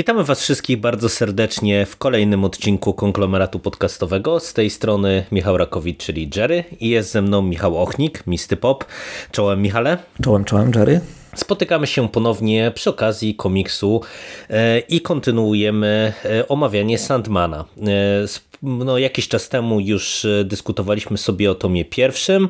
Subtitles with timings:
[0.00, 4.40] Witamy Was wszystkich bardzo serdecznie w kolejnym odcinku konglomeratu podcastowego.
[4.40, 8.84] Z tej strony Michał Rakowicz, czyli Jerry, i jest ze mną Michał Ochnik, Misty Pop.
[9.30, 9.98] Czołem, Michale.
[10.22, 11.00] Czołem, czołem, Jerry.
[11.34, 14.00] Spotykamy się ponownie przy okazji komiksu
[14.50, 17.64] e, i kontynuujemy e, omawianie Sandmana.
[18.62, 22.48] E, no, jakiś czas temu już dyskutowaliśmy sobie o tomie pierwszym.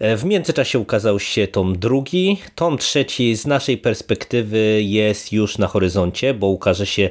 [0.00, 2.38] W międzyczasie ukazał się tom drugi.
[2.54, 7.10] Tom trzeci z naszej perspektywy jest już na horyzoncie, bo ukaże się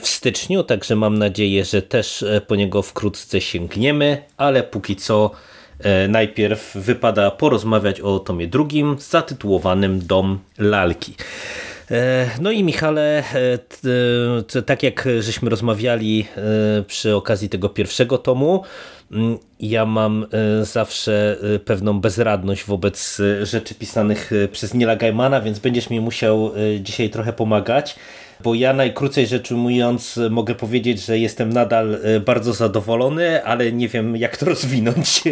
[0.00, 5.30] w styczniu, także mam nadzieję, że też po niego wkrótce sięgniemy, ale póki co
[5.82, 11.14] E, najpierw wypada porozmawiać o tomie drugim zatytułowanym Dom Lalki.
[11.92, 13.22] E, no i Michale,
[14.54, 16.26] e, tak jak żeśmy rozmawiali
[16.86, 18.62] przy okazji tego pierwszego tomu,
[19.12, 20.26] mm, ja mam
[20.62, 27.32] zawsze pewną bezradność wobec rzeczy pisanych przez Nila Gaimana, więc będziesz mi musiał dzisiaj trochę
[27.32, 27.96] pomagać
[28.44, 33.88] bo ja najkrócej rzecz ujmując mogę powiedzieć, że jestem nadal e, bardzo zadowolony, ale nie
[33.88, 35.22] wiem jak to rozwinąć.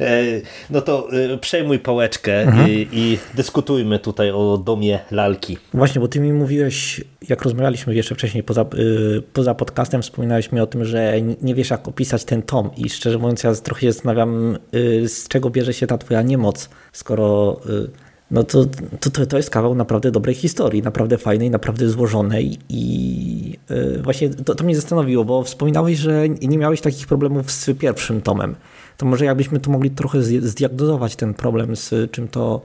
[0.00, 0.22] E,
[0.70, 2.70] no to e, przejmuj pałeczkę mhm.
[2.70, 5.58] i, i, dyskutujmy tutaj o domie lalki.
[5.74, 8.66] Właśnie, bo ty mi mówiłeś, jak rozmawialiśmy jeszcze wcześniej poza,
[9.32, 13.18] poza podcastem, wspominałeś mi o tym, że nie wiesz jak opisać ten tom i szczerze
[13.18, 14.58] mówiąc ja trochę się zastanawiam,
[15.06, 17.60] z czego bierze się ta twoja niemoc, skoro
[18.30, 18.64] no to,
[19.00, 24.54] to, to jest kawał naprawdę dobrej historii, naprawdę fajnej, naprawdę złożonej i yy, właśnie to,
[24.54, 28.56] to mnie zastanowiło, bo wspominałeś, że nie miałeś takich problemów z pierwszym tomem.
[28.96, 32.60] To może jakbyśmy tu mogli trochę zdiagnozować ten problem, z czym to,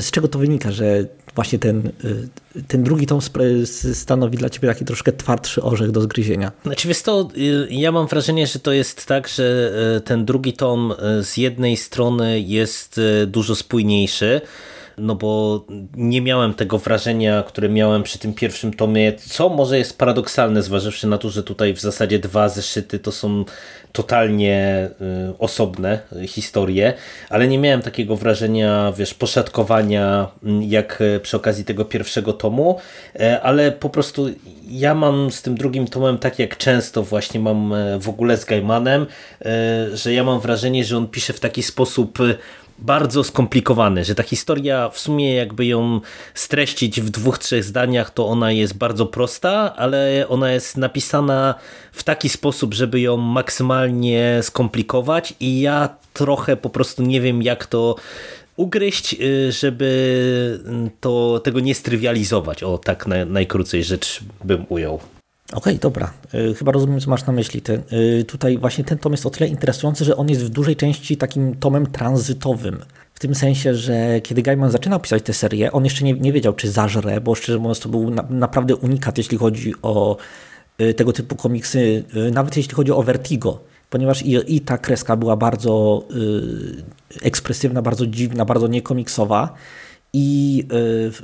[0.00, 1.04] z czego to wynika, że
[1.34, 1.92] właśnie ten,
[2.54, 3.20] yy, ten drugi tom
[3.92, 6.52] stanowi dla ciebie taki troszkę twardszy orzech do zgryzienia.
[6.62, 10.52] Znaczy wiesz to, y, ja mam wrażenie, że to jest tak, że y, ten drugi
[10.52, 14.40] tom z jednej strony jest dużo spójniejszy,
[15.00, 15.64] no bo
[15.96, 21.06] nie miałem tego wrażenia, które miałem przy tym pierwszym tomie, co może jest paradoksalne, zważywszy
[21.06, 23.44] na to, że tutaj w zasadzie dwa zeszyty to są
[23.92, 24.88] totalnie
[25.30, 26.94] y, osobne historie,
[27.28, 32.78] ale nie miałem takiego wrażenia, wiesz, poszatkowania mm, jak y, przy okazji tego pierwszego tomu,
[33.20, 34.26] e, ale po prostu
[34.68, 39.06] ja mam z tym drugim tomem tak jak często właśnie mam w ogóle z Gaimanem,
[39.94, 42.18] że ja mam wrażenie, że on pisze w taki sposób
[42.80, 46.00] bardzo skomplikowany, że ta historia w sumie jakby ją
[46.34, 51.54] streścić w dwóch, trzech zdaniach, to ona jest bardzo prosta, ale ona jest napisana
[51.92, 57.66] w taki sposób, żeby ją maksymalnie skomplikować i ja trochę po prostu nie wiem jak
[57.66, 57.96] to
[58.56, 62.62] ugryźć, y, żeby to, tego nie strywializować.
[62.62, 65.00] O, tak najkrócej rzecz bym ujął.
[65.52, 66.12] Okej, okay, dobra.
[66.34, 67.62] E, chyba rozumiem, co masz na myśli.
[67.68, 71.16] E, tutaj właśnie ten tom jest o tyle interesujący, że on jest w dużej części
[71.16, 72.78] takim tomem tranzytowym.
[73.14, 76.52] W tym sensie, że kiedy Gaiman zaczynał pisać tę serię, on jeszcze nie, nie wiedział,
[76.52, 80.16] czy zażre, bo szczerze mówiąc to był na, naprawdę unikat, jeśli chodzi o
[80.78, 85.36] e, tego typu komiksy, nawet jeśli chodzi o Vertigo, ponieważ i, i ta kreska była
[85.36, 89.54] bardzo y, ekspresywna, bardzo dziwna, bardzo niekomiksowa
[90.12, 90.64] i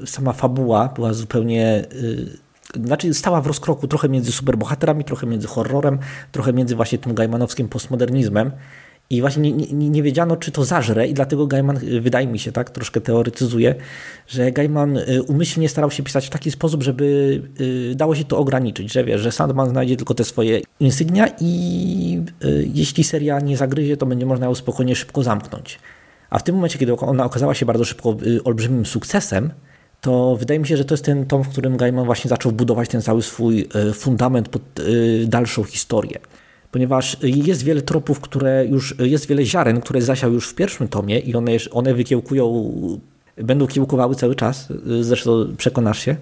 [0.03, 2.46] y, sama fabuła była zupełnie y,
[2.85, 5.99] znaczy stała w rozkroku trochę między superbohaterami, trochę między horrorem,
[6.33, 8.53] trochę między właśnie tym gaimanowskim postmodernizmem.
[9.11, 12.39] I właśnie nie, nie, nie, wiedziano, czy to zażre, i dlatego Gaiman, y, wydaje mi
[12.39, 13.75] się, tak, troszkę teoretyzuje,
[14.27, 18.39] że Gaiman y, umyślnie starał się pisać w taki sposób, żeby y, dało się to
[18.39, 22.25] ograniczyć, że wiesz, że Sandman znajdzie tylko te swoje insygnia i
[22.75, 25.79] jeśli seria nie zagryzie, to będzie można ją spokojnie szybko zamknąć.
[26.31, 29.51] A w tym momencie, kiedy ona okazała się bardzo szybko olbrzymim sukcesem,
[30.07, 32.89] to wydaje mi się, że to jest ten tom, w którym Gaiman właśnie zaczął budować
[32.89, 34.83] ten cały swój e, fundament pod e,
[35.27, 36.19] dalszą historię.
[36.71, 41.19] Ponieważ jest wiele tropów, które już, jest wiele ziaren, które zasiał już w pierwszym tomie
[41.19, 42.73] i one, one wykiełkują,
[43.37, 46.17] będą kiełkowały cały czas, e, zresztą przekonasz się.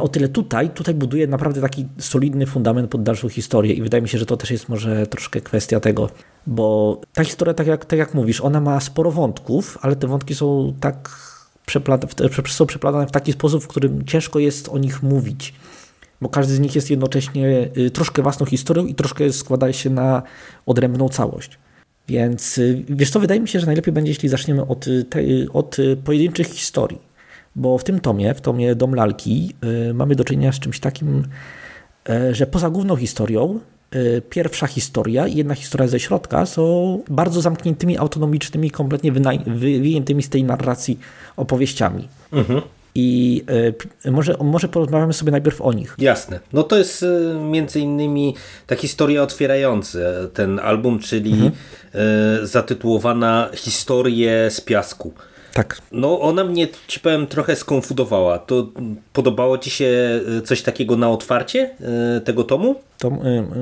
[0.00, 4.08] O tyle tutaj, tutaj buduje naprawdę taki solidny fundament pod dalszą historię i wydaje mi
[4.08, 6.10] się, że to też jest może troszkę kwestia tego,
[6.46, 10.34] bo ta historia, tak jak, tak jak mówisz, ona ma sporo wątków, ale te wątki
[10.34, 11.25] są tak
[12.46, 15.54] są przeplatane w taki sposób, w którym ciężko jest o nich mówić,
[16.20, 20.22] bo każdy z nich jest jednocześnie y, troszkę własną historią i troszkę składa się na
[20.66, 21.58] odrębną całość.
[22.08, 25.06] Więc y, wiesz co, wydaje mi się, że najlepiej będzie, jeśli zaczniemy od, y,
[25.52, 27.00] od pojedynczych historii.
[27.56, 29.54] Bo w tym tomie, w tomie Dom Lalki,
[29.94, 31.22] mamy do czynienia z czymś takim,
[32.32, 33.60] że poza główną historią
[34.30, 39.12] pierwsza historia i jedna historia ze środka są bardzo zamkniętymi, autonomicznymi, kompletnie
[39.46, 40.98] wyjętymi z tej narracji
[41.36, 42.08] opowieściami.
[42.32, 42.62] Mhm.
[42.98, 43.42] I
[44.06, 45.94] y, może, może porozmawiamy sobie najpierw o nich.
[45.98, 46.40] Jasne.
[46.52, 47.06] No to jest y,
[47.50, 48.34] między innymi
[48.66, 49.98] ta historia otwierająca
[50.34, 51.52] ten album, czyli mhm.
[52.42, 55.12] y, zatytułowana Historie z piasku.
[55.56, 55.78] Tak.
[55.92, 58.38] No ona mnie, ci powiem, trochę skonfudowała.
[58.38, 58.68] To
[59.12, 61.70] podobało ci się coś takiego na otwarcie
[62.24, 62.74] tego tomu?
[62.98, 63.10] To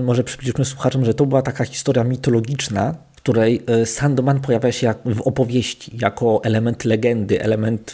[0.04, 4.98] może przybliżmy słuchaczom, że to była taka historia mitologiczna, w której Sandman pojawia się jak
[5.04, 7.92] w opowieści, jako element legendy, element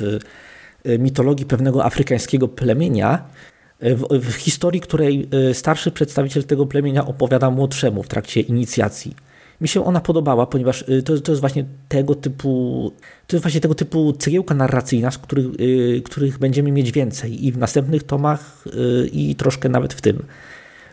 [0.84, 3.24] E, mitologii pewnego afrykańskiego plemienia,
[3.80, 9.14] e, w, w, historii, której e, starszy przedstawiciel tego plemienia opowiada młodszemu w trakcie inicjacji.
[9.60, 12.92] Mi się ona podobała, ponieważ to, to jest właśnie tego typu,
[13.26, 15.46] to jest właśnie tego typu cegiełka narracyjna, z których,
[16.04, 18.64] których będziemy mieć więcej i w następnych tomach,
[19.12, 20.22] i troszkę nawet w tym.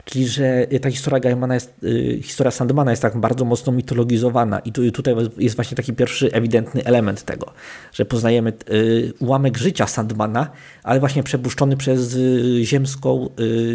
[0.08, 4.72] Czyli, że ta historia Gaimana jest, y, historia Sandmana jest tak bardzo mocno mitologizowana i
[4.72, 7.54] tu, tutaj jest właśnie taki pierwszy ewidentny element tego,
[7.94, 10.50] że poznajemy y, ułamek życia Sandmana,
[10.84, 13.30] ale właśnie przepuszczony przez y, ziemską,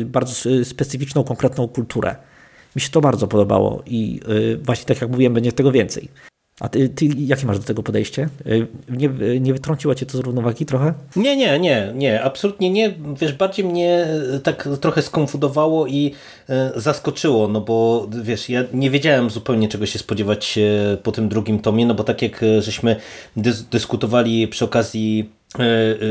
[0.06, 2.16] bardzo specyficzną, konkretną kulturę.
[2.76, 4.20] Mi się to bardzo podobało i
[4.62, 6.08] właśnie tak jak mówiłem, będzie tego więcej.
[6.60, 8.28] A ty, ty, jakie masz do tego podejście?
[8.46, 9.08] Y, nie,
[9.40, 10.94] nie wytrąciło cię to z równowagi trochę?
[11.16, 12.94] Nie, nie, nie, nie, absolutnie nie.
[13.20, 16.14] Wiesz, bardziej mnie y, tak trochę skonfudowało i
[16.76, 20.58] y, zaskoczyło, no bo wiesz, ja nie wiedziałem zupełnie czego się spodziewać
[21.02, 22.96] po tym drugim tomie, no bo tak jak żeśmy
[23.36, 25.30] dys dyskutowali przy okazji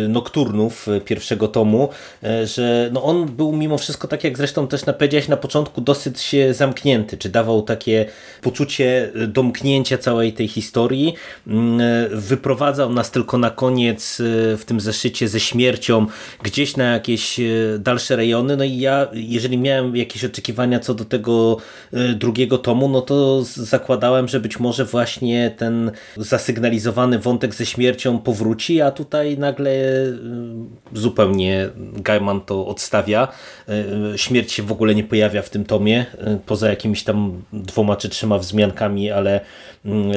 [0.09, 1.89] nokturnów e, pierwszego tomu,
[2.43, 6.53] że no on był mimo wszystko, tak jak zresztą też powiedziałeś na początku, dosyć się
[6.53, 8.05] zamknięty, czy dawał takie
[8.41, 11.13] poczucie domknięcia całej tej historii.
[11.47, 14.17] Mm, wyprowadzał nas tylko na koniec
[14.57, 16.05] w tym zeszycie ze śmiercią
[16.43, 17.39] gdzieś na jakieś
[17.79, 18.57] dalsze rejony.
[18.57, 21.57] No i ja, jeżeli miałem jakieś oczekiwania co do tego
[22.15, 28.81] drugiego tomu, no to zakładałem, że być może właśnie ten zasygnalizowany wątek ze śmiercią powróci,
[28.81, 30.13] a tutaj i nagle y,
[30.93, 33.27] zupełnie Gaiman to odstawia.
[34.13, 37.95] Y, śmierć się w ogóle nie pojawia w tym tomie, y, poza jakimiś tam dwoma
[37.95, 39.41] czy trzema wzmiankami, ale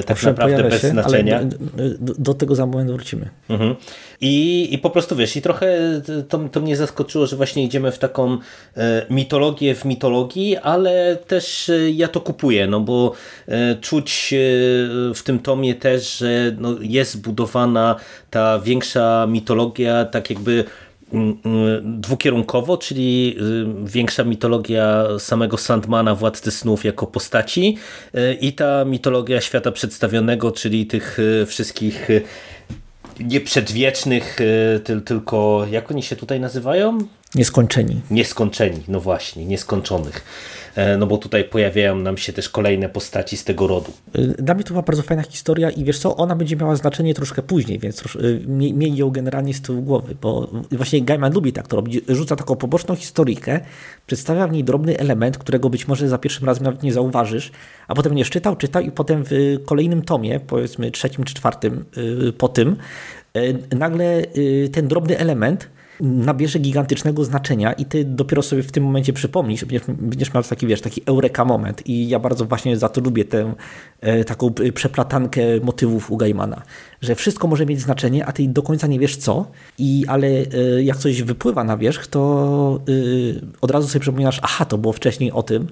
[0.06, 1.40] tak Owszem, naprawdę bez się, znaczenia.
[2.00, 3.28] Do, do, tego za moment wrócimy.
[3.48, 3.74] Mhm.
[4.20, 5.78] I, I po prostu wiesz, i trochę
[6.28, 8.38] to, to mnie zaskoczyło, że właśnie idziemy w taką
[9.10, 13.12] mitologię w mitologii, ale też ja to kupuję, no bo
[13.80, 14.34] czuć
[15.14, 17.96] w tym tomie też, że no jest budowana
[18.30, 20.93] ta większa mitologia tak jakby mm, mm,
[21.82, 23.36] dwukierunkowo, czyli
[23.86, 27.78] y, większa mitologia samego Sandmana, Władcy Snów jako postaci
[28.14, 32.08] y, i ta mitologia świata przedstawionego, czyli tych y, wszystkich
[33.20, 34.38] nieprzedwiecznych,
[35.04, 36.98] tylko jak oni się tutaj nazywają?
[37.34, 38.00] Nieskończeni.
[38.10, 40.24] Nieskończeni, no właśnie, nieskończonych.
[40.74, 43.92] E, no bo tutaj pojawiają nam się też kolejne postaci z tego rodu.
[44.18, 47.14] Y, dla mnie to była bardzo fajna historia i wiesz co, ona będzie miała znaczenie
[47.14, 51.68] troszkę później, więc y, miej ją generalnie z tyłu głowy, bo właśnie Gaiman lubi tak
[51.68, 52.00] to robić.
[52.08, 53.60] Rzuca taką poboczną historyjkę,
[54.06, 57.52] przedstawia w niej drobny element, którego być może za pierwszym razem nawet nie zauważysz,
[57.88, 61.84] a potem nie czytał, czytał i potem w kolejnym tomie, powiedzmy trzecim czy czwartym
[62.38, 62.76] po tym,
[63.72, 64.22] nagle
[64.72, 65.68] ten drobny element
[66.04, 70.66] nabierze gigantycznego znaczenia i ty dopiero sobie w tym momencie przypomnisz, będziesz, będziesz miał taki,
[70.66, 73.54] wiesz, taki eureka moment i ja bardzo właśnie za to lubię tę
[74.00, 76.62] e, taką przeplatankę motywów u Gaimana,
[77.02, 79.46] że wszystko może mieć znaczenie, a ty do końca nie wiesz co,
[79.78, 84.64] i, ale e, jak coś wypływa na wierzch, to e, od razu sobie przypominasz, aha,
[84.64, 85.66] to było wcześniej o tym,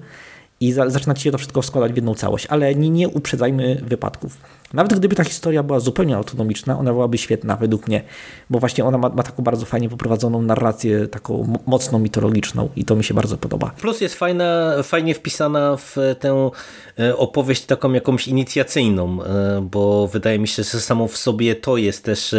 [0.63, 4.37] i zaczyna ci się to wszystko składać w jedną całość, ale nie, nie uprzedzajmy wypadków.
[4.73, 8.01] Nawet gdyby ta historia była zupełnie autonomiczna, ona byłaby świetna według mnie,
[8.49, 12.95] bo właśnie ona ma, ma taką bardzo fajnie poprowadzoną narrację, taką mocno mitologiczną i to
[12.95, 13.71] mi się bardzo podoba.
[13.81, 16.51] Plus jest fajna, fajnie wpisana w tę
[16.99, 21.77] e, opowieść taką jakąś inicjacyjną, e, bo wydaje mi się, że samo w sobie to
[21.77, 22.35] jest też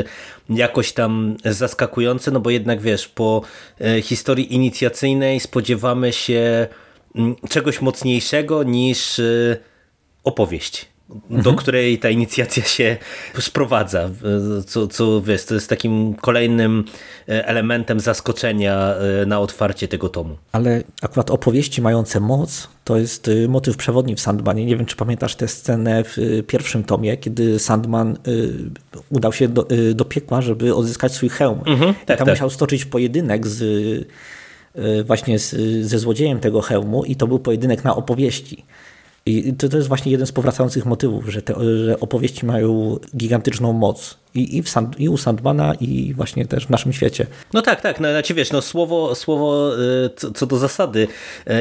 [0.50, 3.42] jakoś tam zaskakujące, no bo jednak wiesz, po
[3.80, 6.68] e, historii inicjacyjnej spodziewamy się
[7.48, 9.20] czegoś mocniejszego niż
[10.24, 10.94] opowieść
[11.30, 11.56] do mhm.
[11.56, 12.96] której ta inicjacja się
[13.38, 14.10] sprowadza,
[14.66, 16.84] co, co wiesz, to jest takim kolejnym
[17.28, 20.36] e, elementem zaskoczenia e, na otwarcie tego tomu.
[20.52, 24.66] Ale akurat opowieści mające moc to jest y, motyw przewodni w Sandmanie.
[24.66, 28.52] Nie wiem, czy pamiętasz tę scenę w y, pierwszym tomie, kiedy Sandman y,
[29.10, 31.60] udał się do, do piekła, żeby odzyskać swój hełm.
[31.66, 32.28] Mhm, tak, I tam tak.
[32.28, 33.64] musiał stoczyć pojedynek z
[35.04, 35.54] właśnie z,
[35.86, 38.64] ze złodziejem tego hełmu i to był pojedynek na opowieści.
[39.26, 41.54] I to, to jest właśnie jeden z powracających motywów, że te
[41.86, 46.66] że opowieści mają gigantyczną moc I, i, w Sand, I u Sandmana, i właśnie też
[46.66, 47.26] w naszym świecie.
[47.52, 48.00] No tak, tak.
[48.00, 49.70] No, znaczy wiesz, no słowo, słowo
[50.16, 51.08] co, co do zasady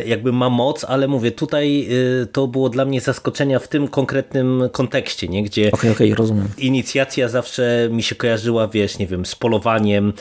[0.05, 1.89] jakby ma moc, ale mówię, tutaj
[2.32, 5.43] to było dla mnie zaskoczenia w tym konkretnym kontekście, nie?
[5.43, 6.48] gdzie okay, okay, rozumiem.
[6.58, 10.13] inicjacja zawsze mi się kojarzyła, wiesz, nie wiem, z polowaniem,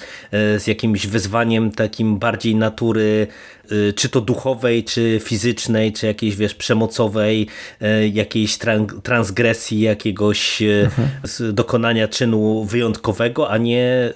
[0.59, 3.27] z jakimś wyzwaniem takim bardziej natury
[3.62, 3.62] Y,
[3.97, 7.47] czy to duchowej, czy fizycznej, czy jakiejś, wiesz, przemocowej,
[7.83, 8.59] y, jakiejś
[9.03, 11.55] transgresji, jakiegoś y, mhm.
[11.55, 14.13] dokonania czynu wyjątkowego, a nie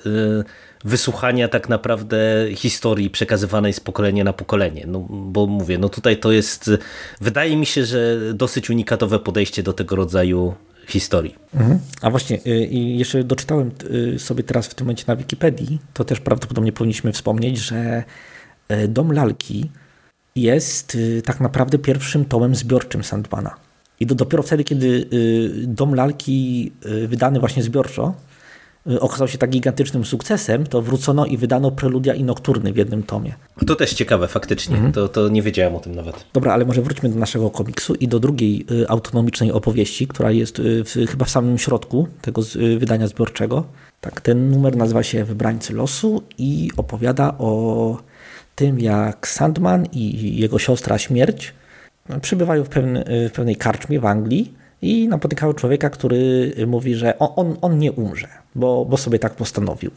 [0.85, 2.17] wysłuchania tak naprawdę
[2.55, 4.85] historii przekazywanej z pokolenia na pokolenie.
[4.89, 6.71] No, bo mówię, no tutaj to jest,
[7.21, 10.55] wydaje mi się, że dosyć unikatowe podejście do tego rodzaju
[10.89, 11.35] historii.
[11.55, 11.79] Mhm.
[12.03, 12.37] A właśnie,
[12.71, 13.71] i jeszcze doczytałem
[14.19, 18.05] sobie teraz w tym momencie na Wikipedii, to też prawdopodobnie powinniśmy wspomnieć, że
[18.89, 19.71] Dom Lalki
[20.37, 23.57] jest y, tak naprawdę pierwszym tomem zbiorczym Sandmana.
[24.01, 26.73] I dopiero wtedy, kiedy y, Dom Lalki
[27.09, 28.15] wydany właśnie zbiorczo
[29.01, 33.35] okazał się tak gigantycznym sukcesem, to wrócono i wydano Preludia i Nokturny w jednym tomie.
[33.67, 34.93] To też ciekawe faktycznie, mhm.
[34.93, 36.27] to, to nie wiedziałem o tym nawet.
[36.33, 41.07] Dobra, ale może wróćmy do naszego komiksu i do drugiej autonomicznej opowieści, która jest w,
[41.11, 42.43] chyba w samym środku tego
[42.79, 43.65] wydania zbiorczego.
[44.01, 47.99] Tak, ten numer nazywa się Wybrańcy Losu i opowiada o
[48.57, 51.55] tym, jak Sandman i jego siostra Śmierć
[52.23, 57.29] przybywają w, pewne, w pewnej karczmie w Anglii i napotykają człowieka, który mówi, że on,
[57.37, 59.91] on, on nie umrze, bo, bo sobie tak postanowił.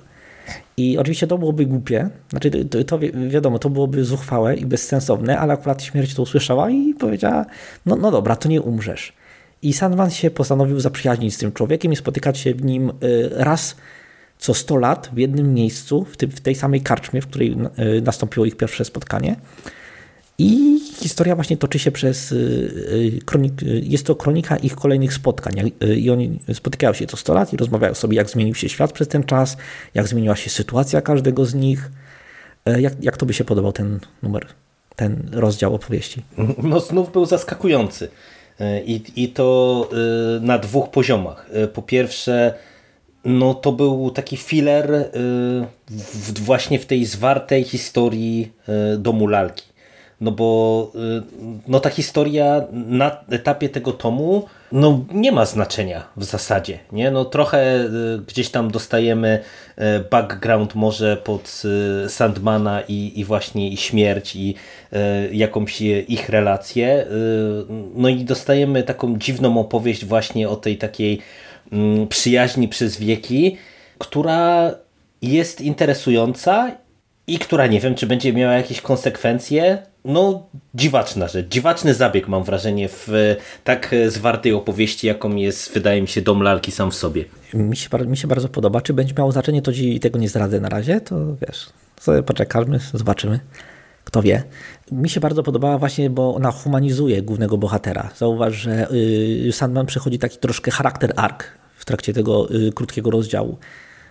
[0.78, 3.00] I oczywiście to byłoby głupie, znaczy to, to,
[3.30, 7.46] wiadomo, to byłoby zuchwałe i bezsensowne, ale akurat śmierć to usłyszała i powiedziała,
[7.86, 9.14] no, no dobra, to nie umrzesz.
[9.62, 13.76] I Sandman się postanowił zaprzyjaźnić z tym człowiekiem i spotykać się w nim y, raz
[14.40, 18.46] co 100 lat w jednym miejscu, w, w tej samej karczmie, w której e, nastąpiło
[18.46, 19.36] ich pierwsze spotkanie.
[20.38, 22.32] I historia właśnie toczy się przez.
[22.32, 22.40] E, e,
[23.26, 25.72] kronik, jest to kronika ich kolejnych spotkań.
[25.98, 29.08] I oni spotykają się co 100 lat i rozmawiają sobie, jak zmienił się świat przez
[29.08, 29.58] ten czas,
[29.94, 31.92] jak zmieniła się sytuacja każdego z nich.
[32.66, 34.46] Jak, jak to by się podobał ten numer,
[34.96, 36.22] ten rozdział opowieści?
[36.64, 38.10] No, znów był zaskakujący.
[38.86, 39.90] I, I to
[40.42, 41.50] na dwóch poziomach.
[41.74, 42.54] Po pierwsze,
[43.26, 45.06] no to był taki filler y,
[45.90, 48.52] w, właśnie w tej zwartej historii
[48.94, 49.70] y, domu lalki.
[50.22, 51.22] No bo y,
[51.68, 56.80] no ta historia na etapie tego tomu no nie ma znaczenia w zasadzie.
[56.92, 57.12] Nie?
[57.12, 57.90] No trochę
[58.28, 59.40] gdzieś tam dostajemy
[60.12, 61.64] background może pod
[62.08, 64.56] Sandmana i, i właśnie i śmierć i
[65.32, 67.06] jakąś ich relację.
[67.96, 71.22] No i dostajemy taką dziwną opowieść właśnie o tej takiej
[72.10, 73.58] przyjaźni przez wieki,
[73.98, 74.72] która
[75.22, 76.72] jest interesująca
[77.28, 79.78] i która nie wiem, czy będzie miała jakieś konsekwencje.
[80.06, 86.08] No, dziwaczna rzecz, dziwaczny zabieg mam wrażenie w tak zwartej opowieści, jaką jest, wydaje mi
[86.08, 87.26] się, Dom Lalki sam w sobie.
[87.54, 88.82] Mi się, mi się bardzo podoba.
[88.82, 91.16] Czy będzie miało znaczenie, to ci tego nie zdradzę na razie, to
[91.48, 93.40] wiesz, sobie poczekamy, zobaczymy.
[94.04, 94.44] Kto wie.
[94.92, 98.10] Mi się bardzo podobała właśnie, bo ona humanizuje głównego bohatera.
[98.18, 101.44] Zauważ, że y, Sandman przechodzi taki troszkę charakter ark
[101.76, 103.58] w trakcie tego y, krótkiego rozdziału,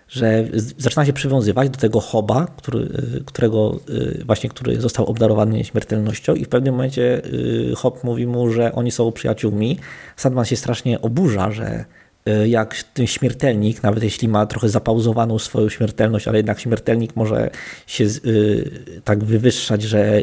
[0.08, 0.44] że
[0.76, 3.80] zaczyna się przywiązywać do tego Hoba, który, y, którego
[4.26, 7.22] właśnie, który został obdarowany śmiertelnością i w pewnym momencie
[7.76, 9.78] Hob mówi mu, że oni są przyjaciółmi.
[10.16, 11.84] Sandman się strasznie oburza, że
[12.46, 17.50] jak ten śmiertelnik, nawet jeśli ma trochę zapauzowaną swoją śmiertelność, ale jednak śmiertelnik może
[17.86, 18.06] się
[19.04, 20.22] tak wywyższać, że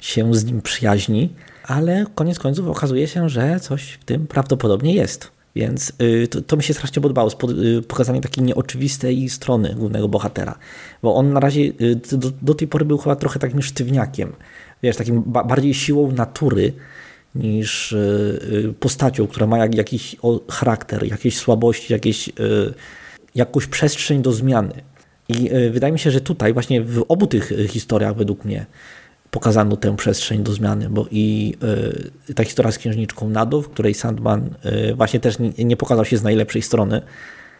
[0.00, 1.28] się z nim przyjaźni,
[1.64, 5.30] ale koniec końców okazuje się, że coś w tym prawdopodobnie jest.
[5.56, 7.30] Więc y, to, to, mi się strasznie podobało,
[7.78, 10.58] y, pokazanie takiej nieoczywistej strony głównego bohatera.
[11.02, 14.32] Bo on na razie y, do, do tej pory był chyba trochę takim sztywniakiem.
[14.82, 16.72] Wiesz, takim ba bardziej siłą natury
[17.34, 17.94] niż
[18.80, 20.16] postacią, która ma jak, jakiś
[20.48, 22.30] charakter, jakieś słabości, jakieś,
[23.34, 24.74] jakąś przestrzeń do zmiany.
[25.28, 28.66] I wydaje mi się, że tutaj właśnie w obu tych historiach według mnie
[29.32, 31.54] pokazano tę przestrzeń do zmiany, bo i
[32.28, 34.50] y, ta historia z księżniczką Nadu, w której Sandman
[34.90, 37.02] y, właśnie też nie, pokazał się z najlepszej strony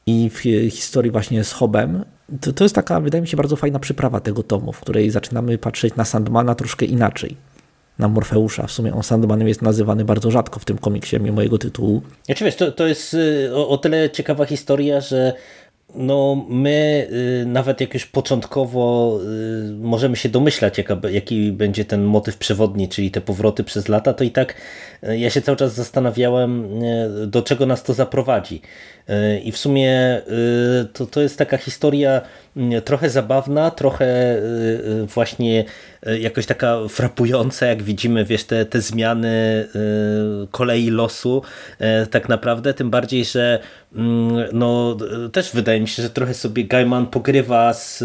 [0.06, 0.38] i w
[0.70, 2.04] historii właśnie z Hobem,
[2.40, 5.58] to, to jest taka, wydaje mi się, bardzo fajna przyprawa tego tomu, w której zaczynamy
[5.58, 7.36] patrzeć na Sandmana troszkę inaczej
[7.98, 8.66] na Morfeusza.
[8.66, 12.02] W sumie on Sandmanem jest nazywany bardzo rzadko w tym komiksie, mimo jego tytułu.
[12.28, 13.16] Ja wiesz, to, to jest
[13.54, 15.32] o, o tyle ciekawa historia, że
[15.94, 17.08] no my
[17.42, 19.18] y, nawet jak już początkowo
[19.70, 20.80] y, możemy się domyślać
[21.10, 24.54] jaki będzie ten motyw przewodni, czyli te powroty przez lata, to i tak
[25.08, 26.68] y, ja się cały czas zastanawiałem
[27.26, 28.62] do czego nas to zaprowadzi.
[29.44, 30.22] I w sumie
[30.92, 32.20] to, to jest taka historia
[32.84, 34.42] trochę zabawna, trochę
[35.06, 35.64] właśnie
[36.20, 39.68] jakoś taka frapująca, jak widzimy, wiesz, te, te zmiany
[40.50, 41.42] kolei losu
[42.10, 43.58] tak naprawdę, tym bardziej, że
[43.94, 44.96] mm, no
[45.32, 48.02] też wydaje się, że trochę sobie Gaiman pogrywa z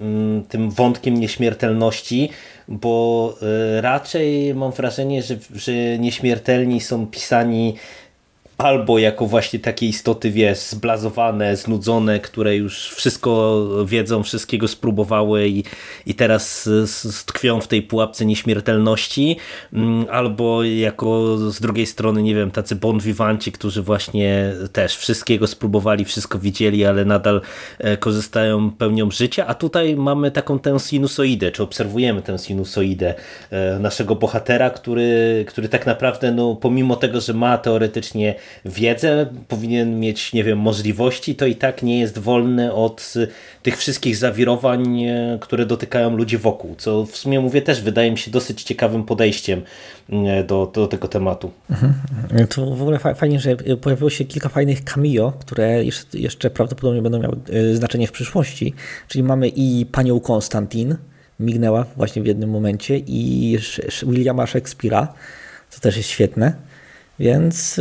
[0.00, 2.30] mm, tym wątkiem nieśmiertelności,
[2.68, 3.34] bo
[3.80, 7.74] raczej mam wrażenie, że, że nieśmiertelni są pisani
[8.58, 15.64] albo jako właśnie takie istoty, wiesz, zblazowane, znudzone, które już wszystko wiedzą, wszystkiego spróbowały i,
[16.06, 16.68] i teraz
[17.26, 19.36] tkwią w tej pułapce nieśmiertelności,
[19.72, 25.46] mm, albo jako z drugiej strony, nie wiem, tacy bon vivanci, którzy właśnie też wszystkiego
[25.46, 27.40] spróbowali, wszystko widzieli, ale nadal
[27.78, 33.14] e, korzystają pełnią życia, a tutaj mamy taką tę sinusoidę, czy obserwujemy tę sinusoidę
[33.50, 40.00] e, naszego bohatera, który, który tak naprawdę, no, pomimo tego, że ma teoretycznie wiedzę, powinien
[40.00, 43.14] mieć, nie wiem, możliwości, to i tak nie jest wolny od
[43.62, 48.18] tych wszystkich zawirowań, e, które dotykają ludzi wokół, co w sumie mówię też wydaje mi
[48.18, 49.62] się dosyć ciekawym podejściem
[50.10, 51.50] e, do, do tego tematu.
[51.70, 51.94] Mhm.
[52.48, 57.36] To w ogóle fajnie, że pojawiło się kilka fajnych cameo, które jeszcze prawdopodobnie będą miały
[57.74, 58.74] znaczenie w przyszłości,
[59.08, 60.96] czyli mamy i panią Konstantin,
[61.40, 63.58] mignęła właśnie w jednym momencie i
[64.02, 65.06] Williama Shakespeare'a,
[65.70, 66.52] co też jest świetne,
[67.18, 67.80] więc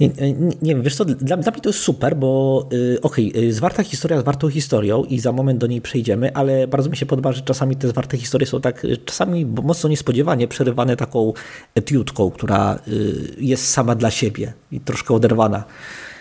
[0.00, 3.32] nie, nie, nie wiem, wiesz co, dla, dla, mnie to jest super, bo yy, okej,
[3.32, 7.06] okay, zwarta historia zwartą historią i za moment do niej przejdziemy, ale bardzo mi się
[7.06, 11.32] podoba, że czasami te zwarte historie są tak, y, czasami mocno niespodziewanie przerywane taką
[11.74, 15.64] etiutką, która yy, jest sama dla siebie i troszkę oderwana.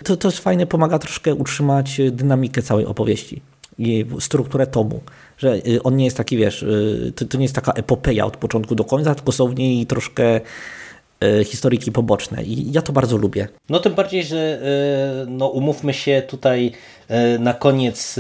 [0.04, 3.42] To, to jest fajne, pomaga troszkę utrzymać dynamikę całej opowieści
[3.78, 5.02] i strukturę tomu,
[5.38, 8.38] że y, on nie jest taki, wiesz, y, to, to nie jest taka epopeja od
[8.38, 10.42] początku do końca, tylko są w niej troszkę
[11.22, 13.48] E, historyki poboczne i ja to bardzo lubię.
[13.70, 16.72] No tym bardziej, że e, no umówmy się tutaj
[17.08, 18.20] e, na koniec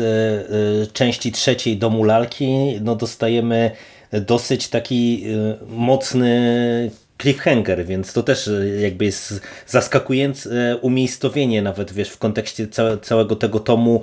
[0.94, 3.72] części trzeciej Domu Lalki no dostajemy
[4.12, 5.26] dosyć taki
[5.68, 6.92] mocny
[7.22, 8.50] cliffhanger, więc to też
[8.82, 14.02] jakby jest zaskakujące umiejscowienie nawet, wiesz, w kontekście całe, całego tego tomu,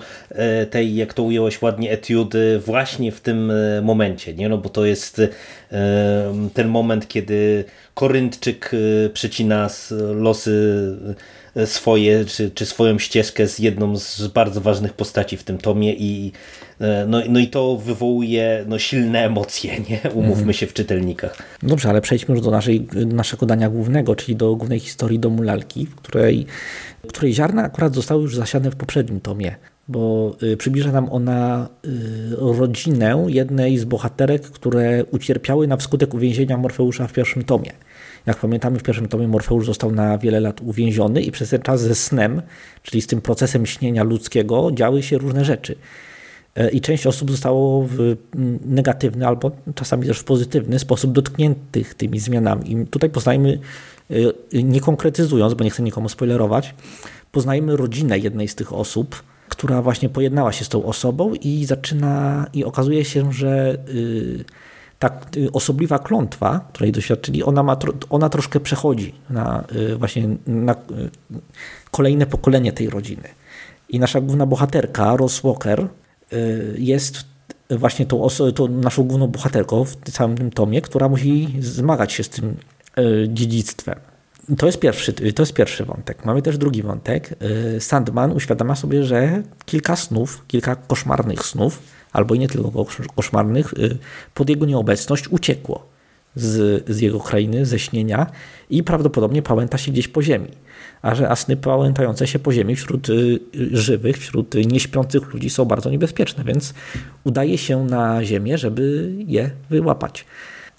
[0.71, 3.53] tej, jak to ująłeś ładnie, etiudy właśnie w tym
[3.83, 4.49] momencie, nie?
[4.49, 5.23] No bo to jest
[6.55, 9.69] ten moment, kiedy Koryntczyk y, przecina
[10.15, 10.97] losy
[11.57, 15.95] y, swoje, czy, czy swoją ścieżkę z jedną z bardzo ważnych postaci w tym tomie
[15.95, 16.33] i
[16.81, 20.11] y, no, no i to wywołuje no, silne emocje, nie?
[20.11, 20.53] umówmy mhm.
[20.53, 21.43] się w czytelnikach.
[21.63, 25.87] Dobrze, ale przejdźmy już do naszej, naszego dania głównego, czyli do głównej historii Domu Lalki,
[25.97, 26.47] której,
[27.09, 29.57] której ziarna akurat zostały już zasiane w poprzednim tomie
[29.89, 31.69] bo przybliża nam ona
[32.39, 37.73] rodzinę jednej z bohaterek, które ucierpiały na wskutek uwięzienia Morfeusza w pierwszym tomie.
[38.29, 41.81] Jak pamiętamy, w pierwszym tomie Morfeusz został na wiele lat uwięziony i przez ten czas
[41.81, 42.43] ze snem,
[42.83, 45.77] czyli z tym procesem śnienia ludzkiego, działy się różne rzeczy.
[46.57, 48.17] E, I część osób zostało w
[48.67, 52.73] negatywny albo czasami też w pozytywny sposób dotkniętych tymi zmianami.
[52.73, 53.59] I tutaj poznajmy,
[54.11, 56.75] e, nie konkretyzując, bo nie chcę nikomu spoilerować,
[57.33, 59.23] poznajemy rodzinę jednej z tych osób,
[59.59, 64.45] która właśnie pojednała się z tą osobą i zaczyna, i okazuje się, że yy,
[64.99, 67.77] ta y, osobliwa klątwa, której doświadczyli, ona, ma,
[68.11, 70.77] ona troszkę przechodzi na y, właśnie na y,
[71.91, 73.29] kolejne pokolenie tej rodziny.
[73.89, 75.89] I nasza główna bohaterka, Ross Walker,
[76.79, 77.25] jest
[77.71, 82.29] właśnie tą, tą naszą główną bohaterką w całym tym tomie, która musi zmagać się z
[82.29, 82.57] tym
[83.29, 83.99] dziedzictwem.
[84.59, 86.25] To jest, pierwszy, to jest pierwszy wątek.
[86.25, 87.35] Mamy też drugi wątek.
[87.79, 91.83] Sandman uświadamia sobie, że kilka snów, kilka koszmarnych snów
[92.13, 93.99] albo i nie tylko koszmarnych, y,
[94.35, 95.87] pod jego nieobecność uciekło
[96.37, 98.27] z, z jego krainy, ze śnienia
[98.71, 100.51] i prawdopodobnie pałęta się gdzieś po ziemi.
[101.03, 103.41] A że asny pałętające się po ziemi wśród y,
[103.73, 106.75] żywych, wśród nieśpiących ludzi są bardzo niebezpieczne, więc
[107.25, 110.25] udaje się na ziemię, żeby je wyłapać.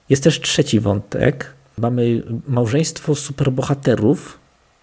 [0.10, 1.59] Jest też trzeci wątek.
[1.82, 4.40] Mamy małżeństwo superbohaterów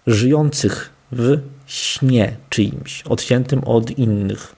[0.07, 4.55] żyjących w śnie czyimś, odciętym od innych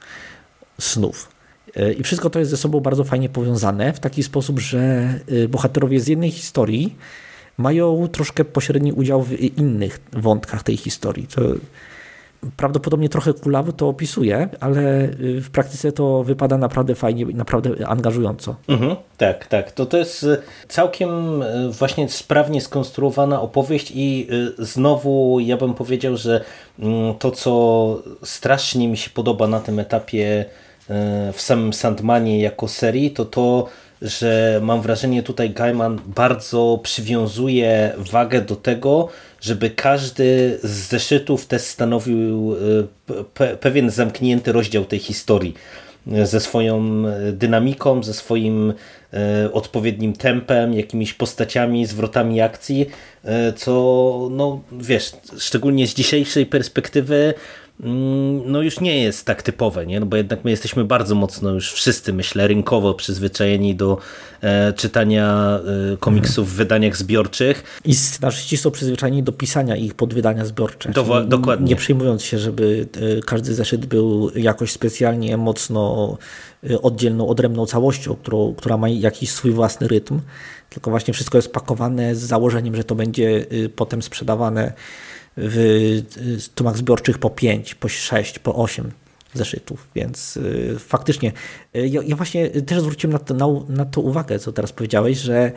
[0.80, 1.30] snów.
[1.76, 5.48] E, I wszystko to jest ze sobą bardzo fajnie powiązane w taki sposób, że e,
[5.48, 6.96] bohaterowie z jednej historii
[7.58, 11.28] mają troszkę pośredni udział w innych wątkach tej historii.
[11.28, 11.42] To
[12.58, 15.10] prawdopodobnie trochę kulawo to opisuje, ale e,
[15.42, 18.56] w praktyce to wypada naprawdę fajnie, naprawdę angażująco.
[18.68, 19.72] Mhm, tak, tak.
[19.72, 20.26] To, to jest
[20.68, 21.10] całkiem
[21.72, 26.44] właśnie sprawnie skonstruowana opowieść i znowu ja bym powiedział, że
[26.80, 30.46] mm, to co strasznie mi się podoba na tym etapie
[31.34, 33.68] w samym Sandmanie jako serii, to to,
[34.02, 39.10] że mam wrażenie tutaj Gaiman bardzo przywiązuje wagę do tego,
[39.42, 42.56] żeby każdy z zeszytów też stanowił
[43.10, 45.54] e, pe pewien zamknięty rozdział tej historii.
[46.24, 48.74] ze swoją dynamiką, ze swoim
[49.54, 52.90] odpowiednim tempem, jakimiś postaciami, zwrotami akcji,
[53.56, 57.34] co no wiesz, szczególnie z dzisiejszej perspektywy
[58.46, 60.00] no już nie jest tak typowe, nie?
[60.00, 63.98] No bo jednak my jesteśmy bardzo mocno już wszyscy, myślę, rynkowo przyzwyczajeni do
[64.42, 65.60] e, czytania
[65.94, 67.80] e, komiksów w wydaniach zbiorczych.
[67.86, 70.92] I scenarzyści są przyzwyczajeni do pisania ich pod wydania zbiorcze.
[70.92, 71.68] Do, dokładnie.
[71.68, 72.88] Nie przyjmując się, żeby
[73.18, 76.18] e, każdy zeszyt był jakoś specjalnie mocno
[76.70, 80.20] e, oddzielną, odrębną całością, którą, która ma jakiś swój własny rytm,
[80.70, 84.74] tylko właśnie wszystko jest pakowane z założeniem, że to będzie e, potem sprzedawane
[85.40, 88.92] w tomach zbiorczych po 5, po 6, po 8
[89.34, 91.32] zeszytów, więc y, faktycznie
[91.76, 95.18] y, ja, ja, właśnie też zwróciłem na to, na, na to uwagę, co teraz powiedziałeś,
[95.18, 95.52] że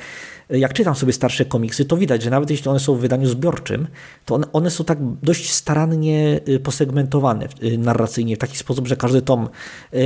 [0.51, 3.87] jak czytam sobie starsze komiksy, to widać, że nawet jeśli one są w wydaniu zbiorczym,
[4.25, 9.23] to one, one są tak dość starannie y, posegmentowane narracyjnie, w taki sposób, że każdy
[9.23, 9.49] tom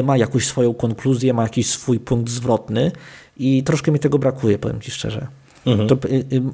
[0.05, 2.93] ma jakąś swoją konkluzję, ma jakiś swój punkt zwrotny
[3.37, 5.27] i troszkę mi tego brakuje, powiem Ci szczerze.
[5.67, 5.89] Mhm.
[5.89, 5.97] To,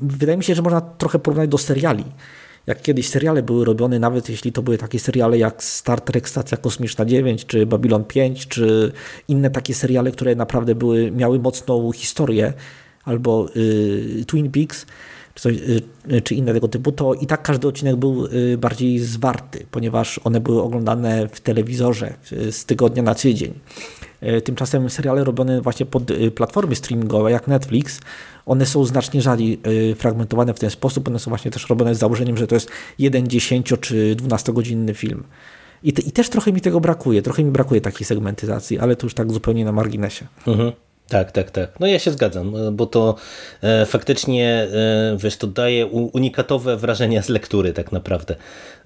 [0.02, 2.04] wydaje mi się, że można trochę porównać do seriali,
[2.66, 6.56] jak kiedyś seriale były robione, nawet jeśli to były takie seriale jak Star Trek Stacja
[6.56, 8.92] Kosmiczna 9, czy Babylon 5, czy
[9.28, 12.52] inne takie seriale, które naprawdę były, miały mocną historię,
[13.04, 14.86] albo y, Twin Peaks,
[15.34, 15.56] czy, coś,
[16.12, 20.20] y, czy inne tego typu, to i tak każdy odcinek był y, bardziej zwarty, ponieważ
[20.24, 22.14] one były oglądane w telewizorze
[22.50, 23.54] z tygodnia na tydzień.
[24.22, 28.00] Y, tymczasem seriale robione właśnie pod y, platformy streamingowe, jak Netflix,
[28.46, 31.08] one są znacznie rzadziej y, fragmentowane w ten sposób.
[31.08, 34.94] One są właśnie też robione z założeniem, że to jest jeden 10 czy 12 godzinny
[34.94, 35.24] film.
[35.82, 37.22] I, te, I, też trochę mi tego brakuje.
[37.22, 40.26] Trochę mi brakuje takiej segmentyzacji, ale to już tak zupełnie na marginesie.
[40.46, 40.72] Mhm.
[41.12, 41.80] Tak, tak, tak.
[41.80, 43.14] No ja się zgadzam, bo to
[43.62, 48.36] e, faktycznie, e, wiesz, to daje unikatowe wrażenia z lektury tak naprawdę.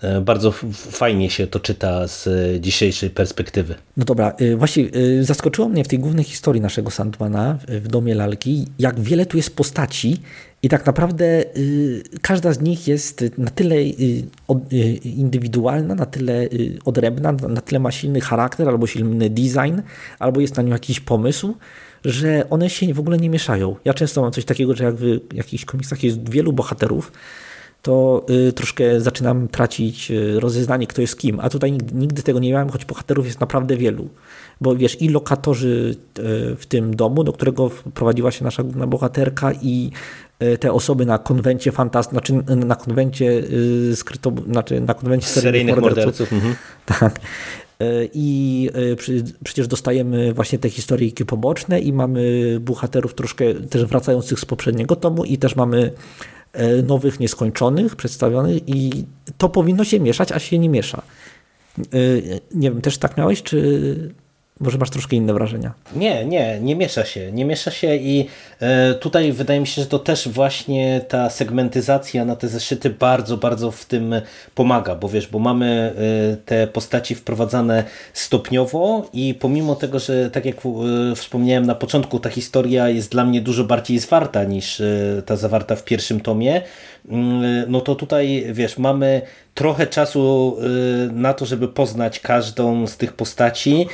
[0.03, 2.29] E, bardzo fajnie się to czyta z
[2.62, 3.75] dzisiejszej perspektywy.
[3.97, 4.85] No dobra, e, właśnie
[5.21, 9.37] e, zaskoczyło mnie w tej głównej historii naszego Sandmana w Domie Lalki, jak wiele tu
[9.37, 10.21] jest postaci
[10.62, 11.45] i tak naprawdę
[12.23, 13.83] każda z nich jest na tyle
[15.05, 16.49] indywidualna, na tyle
[16.85, 19.81] odrębna, na tyle ma silny charakter albo silny design,
[20.19, 21.55] albo jest na nią jakiś pomysł,
[22.07, 23.77] że one się w ogóle nie mieszają.
[23.85, 27.12] Ja często mam coś takiego, że jak w jakichś komiksach jest wielu bohaterów,
[27.83, 31.40] to y, troszkę zaczynam tracić y, rozeznanie, kto jest kim.
[31.40, 34.09] A tutaj nigdy, nigdy, tego nie miałem, choć bohaterów jest naprawdę wielu.
[34.61, 36.23] Bo wiesz, i lokatorzy y,
[36.57, 39.90] w tym domu, do którego prowadziła się nasza główna bohaterka, i
[40.42, 43.27] y, te osoby na konwencie fantast, znaczy na konwencie
[43.90, 46.31] y, skryto, znaczy na konwencie seryjnych, seryjnych morderców.
[46.31, 46.33] morderców.
[46.33, 46.55] Mhm.
[46.87, 47.21] Tak.
[48.15, 48.71] I
[49.45, 55.25] przecież dostajemy właśnie te historyjki poboczne i mamy bohaterów troszkę też wracających z poprzedniego tomu
[55.25, 55.93] i też mamy
[56.57, 59.05] E, nowych, nieskończonych, przedstawionych i
[59.39, 61.03] to powinno się mieszać, a się nie miesza.
[61.79, 61.83] E,
[62.55, 64.15] nie wiem, też tak miałeś, czy
[64.61, 65.73] może masz troszkę inne wrażenia?
[65.97, 67.33] Nie, nie, nie miesza się.
[67.33, 68.27] Nie miesza się i
[68.61, 73.37] e, tutaj wydaje mi się, że to też właśnie ta segmentyzacja na te zeszyty bardzo,
[73.37, 74.14] bardzo w tym
[74.55, 75.95] pomaga, bo wiesz, bo mamy
[76.45, 80.57] te postaci wprowadzane stopniowo i pomimo tego, że tak jak
[81.16, 84.83] wspomniałem na początku, ta historia jest dla mnie dużo bardziej zwarta niż
[85.27, 86.62] ta zawarta w pierwszym tomie,
[87.69, 89.23] no to tutaj wiesz, mamy
[89.55, 90.57] trochę czasu
[91.09, 93.87] y, na to, żeby poznać każdą z tych postaci,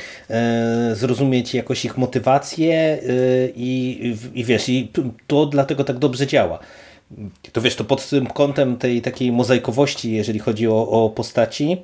[0.91, 4.91] y, zrozumieć jakoś ich motywację y, i, i wiesz, i
[5.27, 6.59] to dlatego tak dobrze działa.
[7.51, 11.77] To wiesz, to pod tym kątem tej takiej mozaikowości, jeżeli chodzi o, o postaci,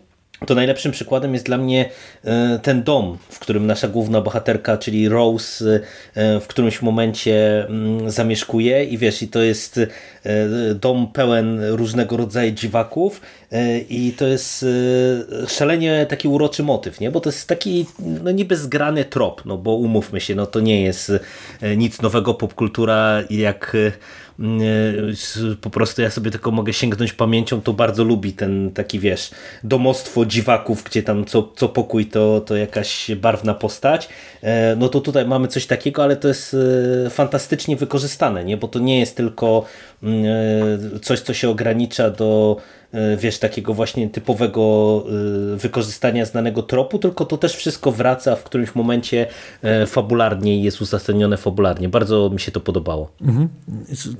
[0.45, 1.89] to najlepszym przykładem jest dla mnie
[2.23, 5.79] e, ten dom, w którym nasza główna bohaterka, czyli Rose,
[6.15, 9.87] e, w którymś momencie mm, zamieszkuje i wiesz, i to jest e,
[10.75, 13.21] dom pełen różnego rodzaju dziwaków
[13.89, 14.65] i to jest
[15.47, 17.11] szalenie taki uroczy motyw, nie?
[17.11, 17.85] bo to jest taki
[18.23, 21.11] no niby zgrany trop, no bo umówmy się, no to nie jest
[21.77, 23.75] nic nowego, popkultura jak
[25.61, 29.31] po prostu ja sobie tylko mogę sięgnąć pamięcią, to bardzo lubi ten taki, wiesz,
[29.63, 34.09] domostwo dziwaków, gdzie tam co, co pokój to, to jakaś barwna postać.
[34.41, 36.55] E, no to tutaj mamy coś takiego, ale to jest
[37.05, 38.57] e, fantastycznie wykorzystane, nie?
[38.57, 39.65] bo to nie jest tylko
[40.03, 40.25] mm,
[40.95, 42.57] e, coś, co się ogranicza do
[43.17, 45.03] wiesz, takiego właśnie typowego
[45.53, 49.27] e, wykorzystania znanego tropu, tylko to też wszystko wraca w którymś momencie
[49.61, 51.89] e, fabularnie i jest uzasadnione fabularnie.
[51.89, 53.11] Bardzo mi się to podobało.
[53.21, 53.49] Mhm.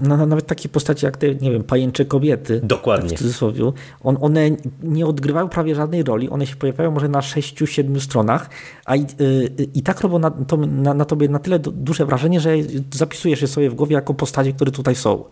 [0.02, 2.62] No, nawet takie postacie jak te, nie wiem, pajęcze kobiety.
[2.64, 3.10] Dokładnie.
[3.10, 3.72] Tak w cudzysłowie,
[4.04, 4.50] on, one
[4.84, 8.50] nie odgrywają prawie żadnej roli, one się pojawiają może na sześciu, siedmiu stronach,
[8.86, 9.06] a i,
[9.74, 12.56] i tak robią na, to, na, na tobie na tyle duże wrażenie, że
[12.94, 15.24] zapisujesz je sobie w głowie jako postacie, które tutaj są.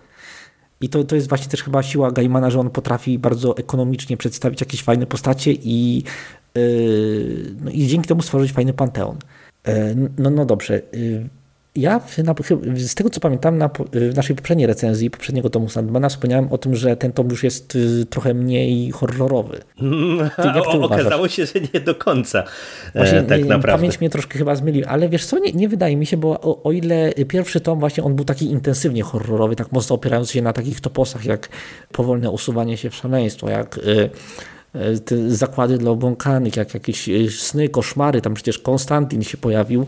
[0.82, 4.62] I to, to jest właśnie też chyba siła Gaimana, że on potrafi bardzo ekonomicznie przedstawić
[4.62, 6.04] jakieś fajne postacie i,
[6.56, 9.18] yy, no i dzięki temu stworzyć fajny panteon.
[9.64, 10.82] E, no, no dobrze.
[10.94, 11.30] Y,
[11.78, 12.36] ja na,
[12.76, 16.76] z tego co pamiętam na, w naszej poprzedniej recenzji, poprzedniego tomu Sandmana wspomniałem o tym,
[16.76, 19.60] że ten tom już jest y, trochę mniej horrorowy.
[20.66, 22.44] o, okazało się, że nie do końca.
[22.94, 23.78] E, właśnie, tak nie, naprawdę.
[23.78, 26.64] Pamięć mnie troszkę chyba zmylił, ale wiesz co, nie, nie wydaje mi się, bo o,
[26.64, 30.54] o, ile pierwszy tom właśnie on był taki intensywnie horrorowy, tak mocno opierający się na
[30.54, 31.50] takich toposach jak
[31.92, 34.10] powolne usuwanie się w szaleństwo, jak y,
[35.06, 39.86] te zakłady dla obłąkanych, jak jakieś e, sny, koszmary, tam przecież Konstantin się pojawił.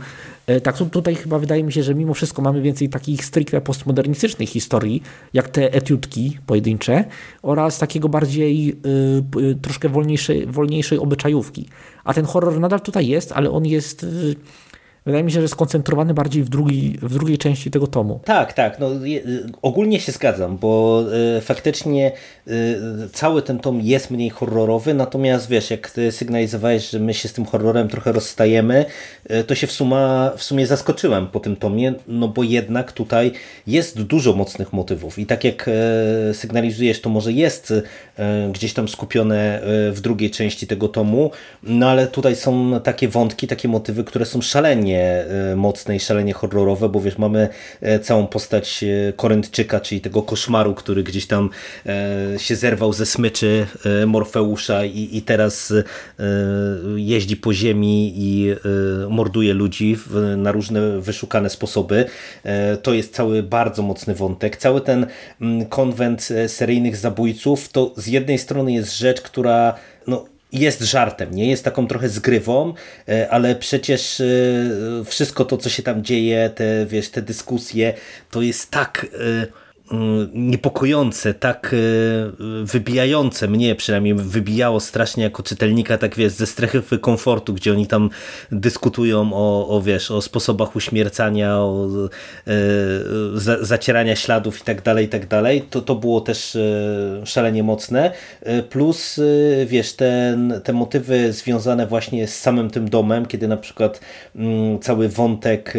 [0.47, 4.49] E, tak tutaj chyba wydaje mi się, że mimo wszystko mamy więcej takich stricte postmodernistycznych
[4.49, 7.05] historii, jak te etiutki pojedyncze
[7.41, 8.75] oraz takiego bardziej
[9.61, 11.67] troszkę wolniejszej, wolniejszej obyczajówki.
[12.03, 14.05] A ten horror nadal tutaj jest, ale on jest...
[15.09, 18.19] Wydaje mi się, że skoncentrowany bardziej w, drugi, w drugiej części tego tomu.
[18.25, 18.79] Tak, tak.
[18.79, 18.89] No,
[19.61, 21.03] ogólnie się zgadzam, bo
[21.37, 22.11] y, faktycznie
[22.47, 22.77] y,
[23.13, 27.33] cały ten tom jest mniej horrorowy, natomiast wiesz, jak ty sygnalizowałeś, że my się z
[27.33, 28.85] tym horrorem trochę rozstajemy,
[29.31, 33.31] y, to się w, suma, w sumie zaskoczyłem po tym tomie, no bo jednak tutaj
[33.67, 35.69] jest dużo mocnych motywów i tak jak
[36.33, 37.73] sygnalizujesz, to może jest
[38.51, 41.31] gdzieś tam skupione w drugiej części tego tomu,
[41.63, 46.33] no ale tutaj są takie wątki, takie motywy, które są szalenie szalenie mocne i szalenie
[46.33, 47.49] horrorowe, bo wiesz, mamy
[47.81, 51.49] e, całą postać e, Koryntczyka, czyli tego koszmaru, który gdzieś tam
[51.85, 53.65] e, się zerwał ze smyczy
[54.07, 55.73] Morfeusza i, i teraz
[56.95, 58.55] jeździ po ziemi i
[59.09, 59.97] morduje ludzi
[60.37, 62.05] na różne wyszukane sposoby.
[62.83, 64.57] To jest cały bardzo mocny wątek.
[64.57, 65.05] Cały ten
[65.41, 69.73] mm, konwent seryjnych zabójców to z jednej strony jest rzecz, która
[70.07, 71.49] no, jest żartem, nie?
[71.49, 72.73] Jest taką trochę zgrywą,
[73.09, 74.25] e, ale przecież e,
[75.05, 77.93] wszystko to, co się tam dzieje, te, wiesz, te dyskusje,
[78.31, 79.47] to jest tak Mm,
[80.33, 81.77] niepokojące, tak e,
[82.63, 88.09] wybijające mnie przynajmniej wybijało strasznie jako czytelnika, tak wiesz, ze strefy komfortu, gdzie oni tam
[88.51, 91.87] dyskutują o, o wiesz, o sposobach uśmiercania, o
[92.47, 92.51] e,
[93.33, 97.63] za, zacierania śladów i tak dalej, i tak dalej, to, to było też e, szalenie
[97.63, 99.19] mocne, e, plus
[99.65, 104.01] wiesz, te, te motywy związane właśnie z samym tym domem, kiedy na przykład
[104.35, 105.73] m, mm, cały wątek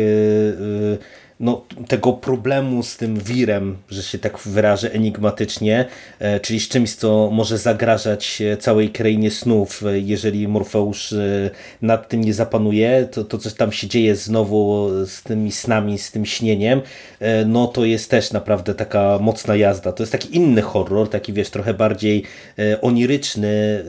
[1.40, 5.84] no, tego problemu z tym wirem, że się tak wyrażę enigmatycznie,
[6.18, 11.50] e, czyli z czymś, co może zagrażać całej krainie snów, e, jeżeli Morfeusz e,
[11.82, 16.26] nad tym nie zapanuje, to, to tam się dzieje znowu z tymi snami, z tym
[16.26, 16.80] śnieniem,
[17.46, 19.92] no to jest też naprawdę taka mocna jazda.
[19.92, 22.22] To jest taki inny horror, taki wiesz, trochę bardziej
[22.82, 23.84] oniryczny,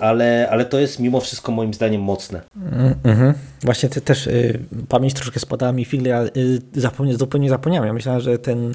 [0.00, 2.40] ale, ale to jest mimo wszystko moim zdaniem mocne.
[2.56, 3.34] Mm -hmm.
[3.62, 4.58] Właśnie ty też y,
[4.88, 7.86] pamięć troszkę spadała mi ja y, zapomnie, zupełnie zapomniałem.
[7.86, 8.74] Ja myślałem, że ten,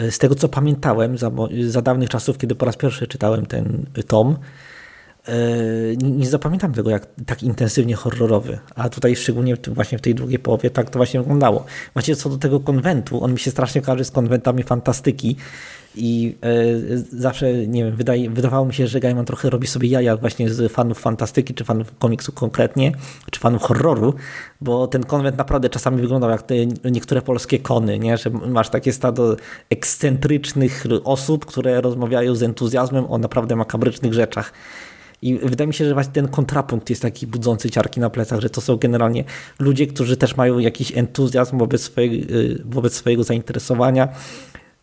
[0.00, 1.30] y, z tego co pamiętałem za,
[1.68, 4.36] za dawnych czasów, kiedy po raz pierwszy czytałem ten tom,
[6.02, 10.38] nie, nie zapamiętam tego jak tak intensywnie horrorowy, a tutaj szczególnie właśnie w tej drugiej
[10.38, 11.64] połowie tak to właśnie wyglądało.
[11.92, 15.36] Właściwie co do tego konwentu, on mi się strasznie kojarzy z konwentami fantastyki,
[15.94, 20.16] i e, zawsze, nie wiem, wydaje, wydawało mi się, że Gaiman trochę robi sobie jaja
[20.16, 22.92] właśnie z fanów fantastyki, czy fanów komiksu konkretnie,
[23.30, 24.14] czy fanów horroru,
[24.60, 26.54] bo ten konwent naprawdę czasami wyglądał jak te
[26.90, 28.16] niektóre polskie kony, nie?
[28.16, 29.36] że masz takie stado
[29.70, 34.52] ekscentrycznych osób, które rozmawiają z entuzjazmem o naprawdę makabrycznych rzeczach.
[35.22, 38.50] I wydaje mi się, że właśnie ten kontrapunkt jest taki budzący ciarki na plecach, że
[38.50, 39.24] to są generalnie
[39.58, 42.26] ludzie, którzy też mają jakiś entuzjazm wobec swojego,
[42.64, 44.08] wobec swojego zainteresowania,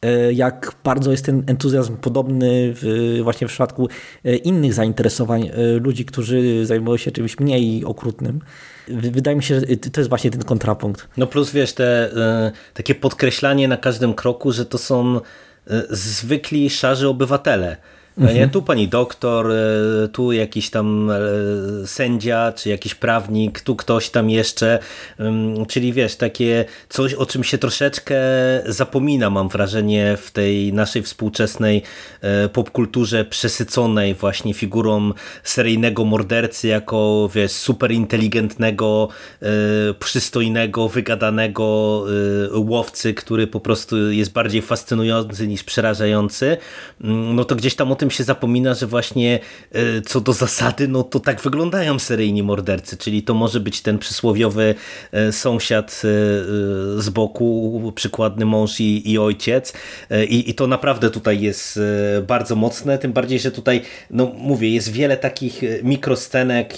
[0.01, 3.89] E, jak bardzo jest ten entuzjazm podobny w, właśnie w przypadku
[4.25, 8.39] e, innych zainteresowań e, ludzi, którzy zajmują się czymś mniej okrutnym.
[8.87, 11.07] Wydaje mi się, że to jest właśnie ten kontrapunkt.
[11.17, 12.11] No plus wiesz, te
[12.73, 15.21] takie podkreślanie na każdym kroku, że to są
[15.89, 17.77] zwykli szarzy obywatele
[18.17, 18.47] no nie?
[18.47, 21.17] Tu pani doktor, e, tu jakiś tam e,
[21.87, 24.79] sędzia, czy jakiś prawnik, tu ktoś tam jeszcze,
[25.67, 28.17] czyli wiesz, takie coś, o czym się troszeczkę
[28.65, 31.83] zapomina, mam wrażenie, w tej naszej współczesnej
[32.21, 35.11] e, popkulturze przesyconej właśnie figurą
[35.43, 39.09] seryjnego mordercy jako, wiesz, super inteligentnego,
[39.99, 42.03] przystojnego, wygadanego
[42.53, 46.57] łowcy, który po prostu jest bardziej fascynujący niż przerażający,
[46.99, 49.39] no to gdzieś tam o tym tym się zapomina, że właśnie
[49.71, 53.99] e, co do zasady, no to tak wyglądają seryjni mordercy, czyli to może być ten
[53.99, 54.75] przysłowiowy
[55.11, 59.73] e, sąsiad e, z boku, przykładny mąż i, i ojciec.
[60.29, 61.79] I, i to naprawdę tutaj jest
[62.27, 66.73] bardzo mocne, tym bardziej, że tutaj, no mówię, jest wiele takich mikroscenek,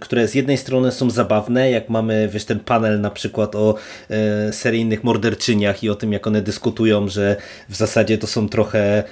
[0.00, 3.74] które z jednej strony są zabawne, jak mamy, wiesz, ten panel na przykład o
[4.50, 7.36] seryjnych morderczyniach i o tym, jak one dyskutują, że
[7.68, 9.04] w zasadzie to są trochę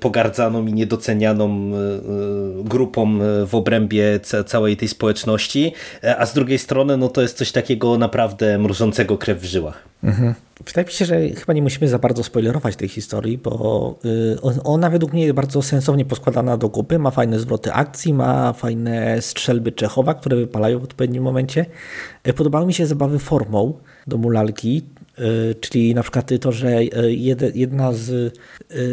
[0.00, 1.72] pogardzaną i niedocenianą
[2.64, 5.72] grupą w obrębie całej tej społeczności,
[6.18, 9.84] a z drugiej strony no to jest coś takiego naprawdę mrużącego krew w żyłach.
[10.04, 10.34] Mhm.
[10.66, 13.98] Wydaje mi się, że chyba nie musimy za bardzo spoilerować tej historii, bo
[14.64, 19.22] ona według mnie jest bardzo sensownie poskładana do kupy, ma fajne zwroty akcji, ma fajne
[19.22, 21.66] strzelby Czechowa, które wypalają w odpowiednim momencie.
[22.36, 23.72] Podobały mi się zabawy formą
[24.06, 24.82] do mulalki,
[25.60, 26.84] czyli na przykład to, że
[27.54, 28.38] jedna z,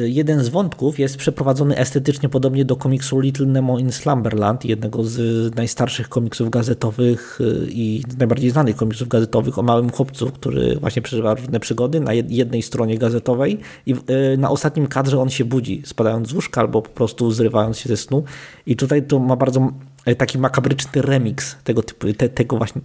[0.04, 5.56] jeden z wątków jest przeprowadzony estetycznie podobnie do komiksu Little Nemo in Slumberland, jednego z
[5.56, 11.60] najstarszych komiksów gazetowych i najbardziej znanych komiksów gazetowych o małym chłopcu, który właśnie przeżywa różne
[11.60, 13.96] przygody na jednej stronie gazetowej i
[14.38, 17.98] na ostatnim kadrze on się budzi, spadając z łóżka albo po prostu zrywając się ze
[17.98, 18.24] snu.
[18.66, 19.72] I tutaj to ma bardzo
[20.18, 22.82] taki makabryczny remix tego typu, te, tego właśnie,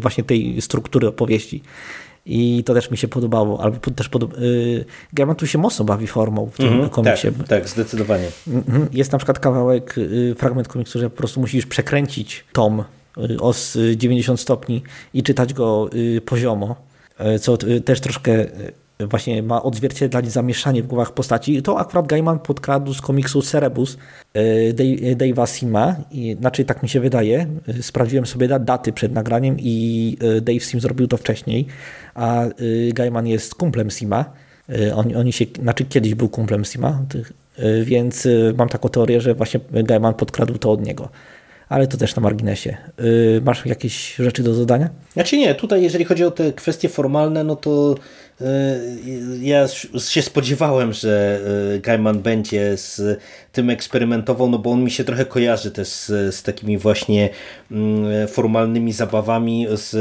[0.00, 1.62] właśnie tej struktury opowieści.
[2.26, 4.36] I to też mi się podobało, albo też podoba...
[5.12, 7.28] Gaiman tu się mocno bawi formą w tym mm -hmm, komiksie.
[7.32, 8.28] Tak, tak, zdecydowanie.
[8.48, 8.88] Mhm.
[8.92, 9.96] Jest na przykład kawałek,
[10.36, 12.84] fragment komiksu, że po prostu musisz przekręcić tom
[13.40, 13.54] o
[13.96, 14.82] 90 stopni
[15.14, 15.90] i czytać go
[16.24, 16.76] poziomo
[17.18, 18.46] E, co też troszkę
[19.00, 21.62] właśnie ma odzwierciedlać zamieszanie w głowach postaci.
[21.62, 23.96] To akurat Gaiman podkradł z komiksu Cerebus
[25.14, 25.96] Dave'a Sima,
[26.40, 27.46] znaczy tak mi się wydaje.
[27.80, 31.66] Sprawdziłem sobie daty przed nagraniem i Dave Sim zrobił to wcześniej,
[32.14, 32.44] a
[32.92, 34.24] Gaiman jest kumplem Sima.
[34.94, 37.02] Oni, oni się, znaczy kiedyś był kumplem Sima,
[37.82, 41.08] więc mam taką teorię, że właśnie Gaiman podkradł to od niego
[41.68, 42.76] ale to też na marginesie.
[43.42, 44.90] Masz jakieś rzeczy do zadania?
[45.12, 47.94] Znaczy nie, tutaj jeżeli chodzi o te kwestie formalne, no to
[49.40, 49.68] ja
[50.08, 51.40] się spodziewałem, że
[51.72, 53.20] yy, Gaiman będzie z
[53.56, 57.28] tym eksperymentował, no bo on mi się trochę kojarzy też z, z takimi właśnie
[57.70, 59.96] mm, formalnymi zabawami, z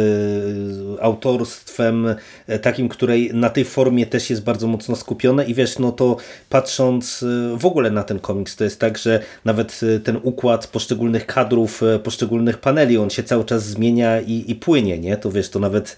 [1.01, 2.15] autorstwem
[2.47, 6.17] e, takim, której na tej formie też jest bardzo mocno skupione i wiesz, no to
[6.49, 10.67] patrząc e, w ogóle na ten komiks, to jest tak, że nawet e, ten układ
[10.67, 15.17] poszczególnych kadrów, poszczególnych paneli, on się cały czas zmienia i, i płynie, nie?
[15.17, 15.95] To wiesz, to nawet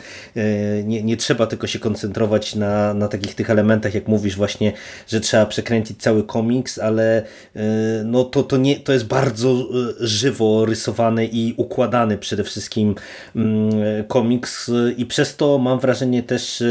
[0.84, 4.74] nie, nie trzeba tylko się koncentrować na, na takich tych elementach, jak mówisz właśnie,
[5.08, 7.24] że trzeba przekręcić cały komiks, ale
[7.56, 9.64] E, no to, to, nie, to jest bardzo e,
[10.00, 12.96] żywo rysowany i układany przede wszystkim
[13.36, 13.72] mm,
[14.08, 16.64] komiks i przez to mam wrażenie też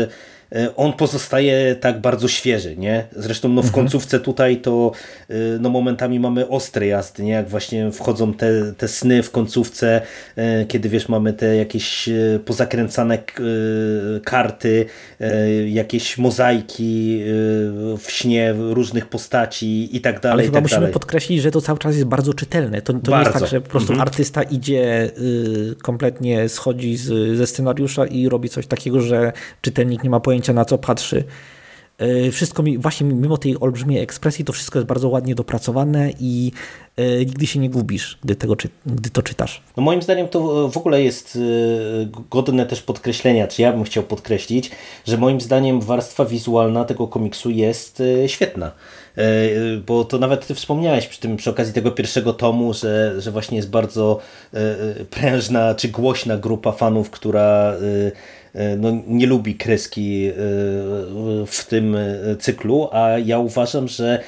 [0.77, 3.07] on pozostaje tak bardzo świeży, nie?
[3.17, 3.75] Zresztą no, w mhm.
[3.75, 4.93] końcówce tutaj to
[5.29, 7.33] e, no, momentami mamy ostre jazdy, nie?
[7.33, 10.01] Jak właśnie wchodzą te, te sny w końcówce,
[10.37, 12.09] e, kiedy wiesz, mamy te jakieś
[12.45, 13.19] pozakręcane
[14.25, 14.87] karty,
[15.69, 17.23] jakieś mozaiki
[17.99, 20.33] w śnie różnych postaci i tak dalej.
[20.33, 20.93] Ale chyba tak musimy dalej.
[20.93, 22.83] podkreślić, że to cały czas jest bardzo czytelne.
[22.83, 23.17] To, to bardzo.
[23.17, 24.09] nie jest tak, że po prostu mhm.
[24.09, 29.33] artysta idzie, y, kompletnie schodzi z, ze scenariusza i robi coś takiego, że
[29.63, 31.25] czytelnik nie ma pojęcia pojęcia na co patrzy.
[31.99, 36.53] E, wszystko mi, właśnie mimo tej olbrzymiej ekspresji, to wszystko jest bardzo ładnie dopracowane i
[36.97, 39.63] e, nigdy się nie gubisz, gdy, tego, gdy to czytasz.
[39.77, 41.41] No moim zdaniem to w ogóle jest e,
[42.31, 44.71] godne też podkreślenia, czy ja bym chciał podkreślić,
[45.07, 48.73] że moim zdaniem warstwa wizualna tego komiksu jest świetna.
[49.87, 53.57] Bo to nawet ty wspomniałeś przy, tym, przy okazji tego pierwszego tomu, że, że właśnie
[53.57, 54.19] jest bardzo
[55.11, 57.75] prężna czy głośna grupa fanów, która
[58.79, 60.33] no, nie lubi kreski e,
[61.47, 61.97] w tym
[62.39, 64.21] cyklu, a ja uważam, że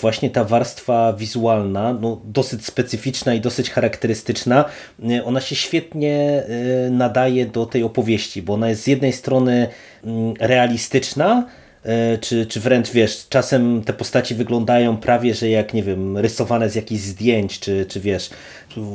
[0.00, 4.64] właśnie ta warstwa wizualna, no, dosyć specyficzna i dosyć charakterystyczna,
[5.10, 6.42] e, ona się świetnie
[6.90, 9.68] nadaje do tej opowieści, bo ona jest z jednej strony
[10.04, 11.46] mm, realistyczna,
[12.20, 16.74] czy, czy wręcz wiesz, czasem te postaci wyglądają prawie, że jak nie wiem, rysowane z
[16.74, 18.30] jakichś zdjęć, czy, czy wiesz,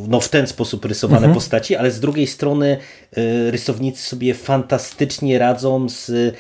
[0.08, 1.34] no w ten sposób rysowane mhm.
[1.34, 2.78] postaci, ale z drugiej strony
[3.18, 6.36] y, rysownicy sobie fantastycznie radzą z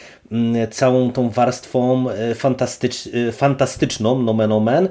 [0.71, 4.89] całą tą warstwą y, fantastycz, y, fantastyczną, nomen omen,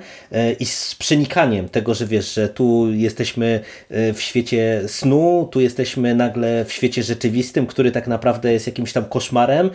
[0.61, 6.65] i z przenikaniem tego, że wiesz, że tu jesteśmy w świecie snu, tu jesteśmy nagle
[6.65, 9.71] w świecie rzeczywistym, który tak naprawdę jest jakimś tam koszmarem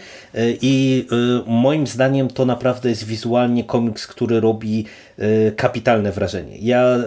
[0.62, 1.08] i
[1.48, 4.86] moim zdaniem to naprawdę jest wizualnie komiks, który robi
[5.56, 6.58] kapitalne wrażenie.
[6.58, 6.98] Ja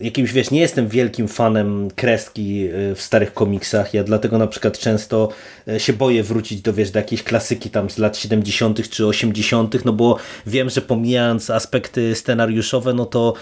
[0.00, 4.78] jakimś, wiesz, nie jestem wielkim fanem kreski y, w starych komiksach, ja dlatego na przykład
[4.78, 5.28] często
[5.68, 8.88] y, się boję wrócić do, wiesz, do jakiejś klasyki tam z lat 70.
[8.90, 13.34] czy 80., no bo wiem, że pomijając aspekty scenariuszowe, no to,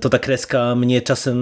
[0.00, 1.38] to ta kreska mnie czasem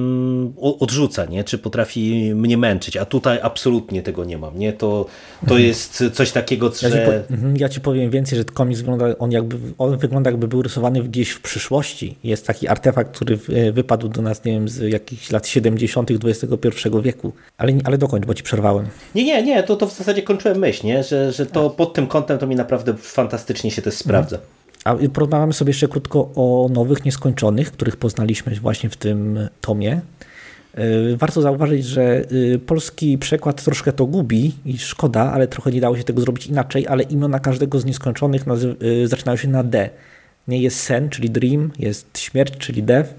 [0.56, 1.44] odrzuca, nie?
[1.44, 4.72] Czy potrafi mnie męczyć, a tutaj absolutnie tego nie mam, nie?
[4.72, 5.06] To,
[5.40, 5.62] to mhm.
[5.62, 6.98] jest coś takiego, ja że...
[6.98, 10.48] Ci po, mhm, ja ci powiem więcej, że komiks wygląda, on jakby, on wygląda jakby
[10.48, 12.16] był rysowany gdzieś w przyszłości.
[12.24, 13.38] Jest taki artefakt, który
[13.72, 16.10] wypadł do nas, nie wiem, z jakichś lat 70.
[16.10, 17.32] XXI wieku.
[17.58, 18.86] Ale, ale dokończ, bo ci przerwałem.
[19.14, 21.02] Nie, nie, nie, to, to w zasadzie kończyłem myśl, nie?
[21.02, 24.38] Że, że to pod tym kątem to mi naprawdę fantastycznie się też sprawdza.
[24.84, 30.00] A porozmawiamy sobie jeszcze krótko o nowych nieskończonych, których poznaliśmy właśnie w tym tomie.
[30.78, 35.80] Y, warto zauważyć, że y, polski przekład troszkę to gubi i szkoda, ale trochę nie
[35.80, 38.44] dało się tego zrobić inaczej, ale imiona każdego z nieskończonych
[38.82, 39.90] y, zaczynają się na D.
[40.48, 43.14] Nie jest sen, czyli dream, jest śmierć, czyli death.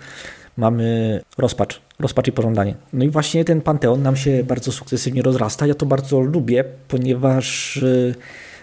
[0.57, 2.75] Mamy rozpacz, rozpacz i pożądanie.
[2.93, 5.67] No i właśnie ten panteon nam się bardzo sukcesywnie rozrasta.
[5.67, 7.79] Ja to bardzo lubię, ponieważ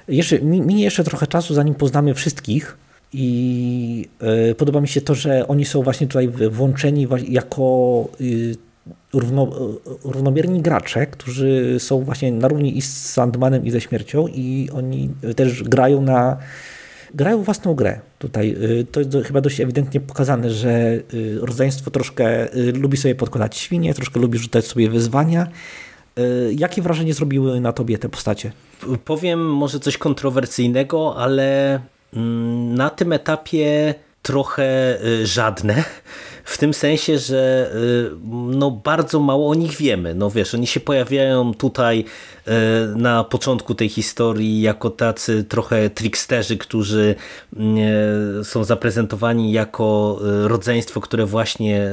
[0.08, 2.76] jeszcze, minie jeszcze trochę czasu, zanim poznamy wszystkich,
[3.16, 4.08] i
[4.58, 8.08] podoba mi się to, że oni są właśnie tutaj włączeni jako
[9.12, 9.50] równo,
[10.04, 15.10] równomierni gracze, którzy są właśnie na równi i z Sandmanem i ze śmiercią i oni
[15.36, 16.36] też grają na
[17.14, 18.00] grają własną grę.
[18.18, 20.70] Tutaj y, to jest chyba dość ewidentnie pokazane, że
[21.14, 25.46] y, rodzeństwo troszkę y, lubi sobie podkładać świnie, troszkę lubi rzucać sobie wyzwania.
[26.56, 28.52] Jakie wrażenie zrobiły na tobie te postacie?
[29.04, 31.80] Powiem może coś kontrowersyjnego, ale
[32.14, 35.84] mm, na tym etapie trochę żadne
[36.44, 40.14] w tym sensie, że y, no, bardzo mało o nich wiemy.
[40.14, 42.04] No wiesz, oni się pojawiają tutaj
[42.48, 42.50] y,
[42.96, 47.14] na początku tej historii jako tacy trochę tricksterzy, którzy
[48.40, 51.92] y, są zaprezentowani jako rodzeństwo, które właśnie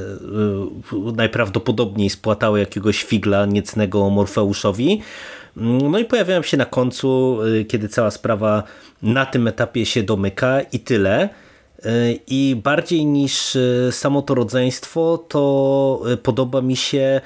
[1.16, 5.02] najprawdopodobniej spłatało jakiegoś figla niecnego Morfeuszowi.
[5.56, 8.64] No i pojawiają się na końcu, kiedy cała sprawa
[9.04, 11.30] na tym etapie się domyka i tyle.
[12.28, 17.22] I bardziej niż e, samo to rodzeństwo, to e, podoba mi się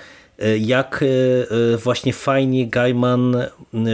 [0.59, 1.05] jak e,
[1.73, 3.37] e, właśnie fajnie Gaiman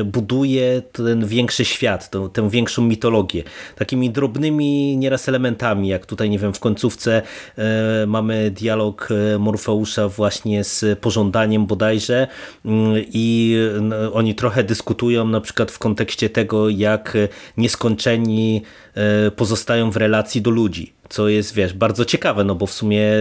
[0.06, 3.44] buduje ten większy świat, tę, tę większą mitologię.
[3.76, 7.22] Takimi drobnymi nieraz elementami, jak tutaj, nie wiem, w końcówce
[8.08, 12.28] mamy dialog Morfeusza właśnie z pożądaniem bodajże
[12.66, 13.58] mm, i
[14.14, 17.18] oni trochę dyskutują na przykład w kontekście tego, jak
[17.58, 18.62] nieskończeni
[19.36, 23.12] pozostają w relacji do ludzi, co jest, wiesz, bardzo ciekawe, no bo w sumie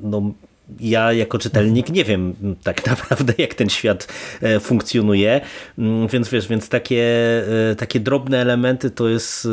[0.00, 0.32] no,
[0.80, 4.08] ja jako czytelnik nie wiem tak naprawdę, jak ten świat
[4.42, 5.40] e, funkcjonuje,
[5.78, 7.04] mm, więc wiesz, więc takie,
[7.70, 9.48] e, takie drobne elementy to jest e,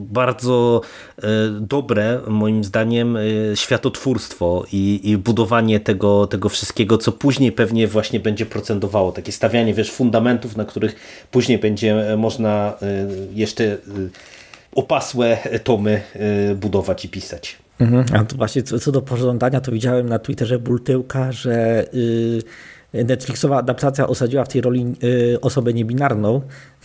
[0.00, 0.80] bardzo
[1.60, 3.18] dobre, moim zdaniem,
[3.54, 9.12] światotwórstwo i, i budowanie tego, tego wszystkiego, co później pewnie właśnie będzie procentowało.
[9.12, 10.96] Takie stawianie, wiesz, fundamentów, na których
[11.30, 12.74] później będzie można
[13.34, 13.78] jeszcze
[14.74, 16.02] opasłe tomy
[16.56, 17.58] budować i pisać.
[17.80, 18.04] Mhm.
[18.12, 23.58] A to właśnie co, co, do pożądania, to widziałem na Twitterze Bultyłka, że yy, Netflixowa
[23.58, 26.40] adaptacja osadziła w tej roli yy, osobę niebinarną.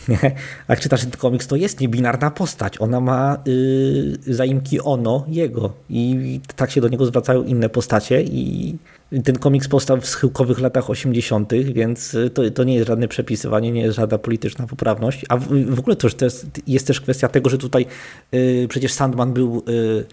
[0.68, 2.82] A jak czytasz ten komiks, to jest niebinarna postać.
[2.82, 5.74] Ona ma yy, zaimki ono, jego.
[5.90, 8.22] I tak się do niego zwracają inne postacie.
[8.22, 8.76] I
[9.24, 13.82] ten komiks powstał w schyłkowych latach 80., więc to, to nie jest żadne przepisywanie, nie
[13.82, 15.26] jest żadna polityczna poprawność.
[15.30, 17.86] A w, w ogóle to, to jest, jest, też kwestia tego, że tutaj
[18.34, 20.06] y, przecież Sandman był y,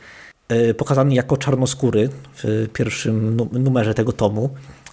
[0.76, 2.08] pokazany jako czarnoskóry
[2.42, 4.50] w pierwszym numerze tego tomu.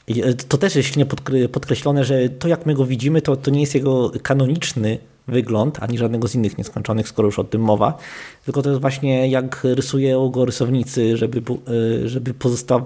[0.10, 1.06] E, to też jest silnie
[1.52, 4.98] podkreślone, że to jak my go widzimy, to, to nie jest jego kanoniczny
[5.28, 7.98] wygląd, ani żadnego z innych nieskończonych, skoro już o tym mowa,
[8.46, 12.82] tylko to jest właśnie jak rysują go rysownicy, żeby, e, żeby pozostał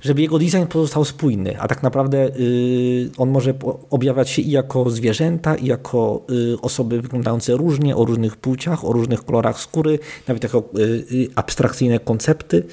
[0.00, 3.54] żeby jego design pozostał spójny, a tak naprawdę y, on może
[3.90, 6.22] objawiać się i jako zwierzęta, i jako
[6.54, 9.98] y, osoby wyglądające różnie, o różnych płciach, o różnych kolorach skóry,
[10.28, 12.64] nawet jako y, abstrakcyjne koncepty.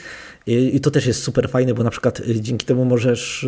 [0.47, 3.47] I to też jest super fajne, bo na przykład dzięki temu możesz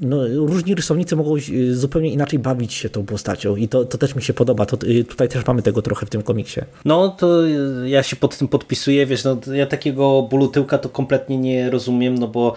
[0.00, 4.14] no, różni rysownicy mogą y, zupełnie inaczej bawić się tą postacią i to, to też
[4.14, 4.66] mi się podoba.
[4.66, 6.60] To, y, tutaj też mamy tego trochę w tym komiksie.
[6.84, 7.46] No to
[7.84, 12.18] ja się pod tym podpisuję, wiesz, no, ja takiego bólu tyłka to kompletnie nie rozumiem,
[12.18, 12.54] no bo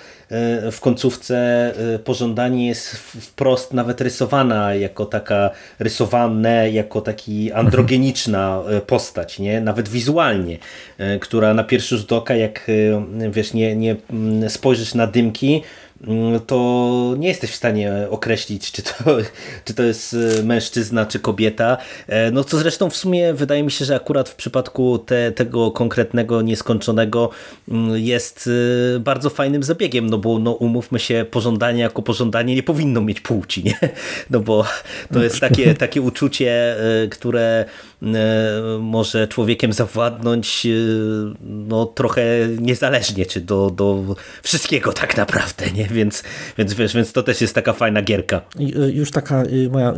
[0.67, 1.37] y, w końcówce
[2.03, 9.61] pożądanie jest wprost nawet rysowana jako taka rysowane, jako taki androgeniczna postać, nie?
[9.61, 10.57] Nawet wizualnie,
[11.19, 12.67] która na pierwszy rzut oka, jak
[13.31, 15.63] wiesz, nie, nie mm, spojrzysz na dymki,
[16.47, 18.93] to nie jesteś w stanie określić, czy to,
[19.65, 21.77] czy to jest e, mężczyzna, czy kobieta.
[22.07, 25.71] E, no co zresztą w sumie wydaje mi się, że akurat w przypadku te, tego
[25.71, 27.29] konkretnego, nieskończonego
[27.69, 28.49] mm, jest
[28.95, 33.21] e, bardzo fajnym zabiegiem, no bo no, umówmy się, pożądanie jako pożądanie nie powinno mieć
[33.21, 33.77] płci, nie?
[34.29, 34.65] No bo
[35.13, 36.75] to jest takie, takie uczucie,
[37.11, 37.65] które
[38.79, 40.67] może człowiekiem zawładnąć
[41.41, 42.21] no, trochę
[42.59, 45.85] niezależnie, czy do, do wszystkiego tak naprawdę, nie?
[45.85, 46.23] Więc,
[46.57, 48.41] więc wiesz, więc to też jest taka fajna gierka.
[48.59, 49.93] Y, już taka moja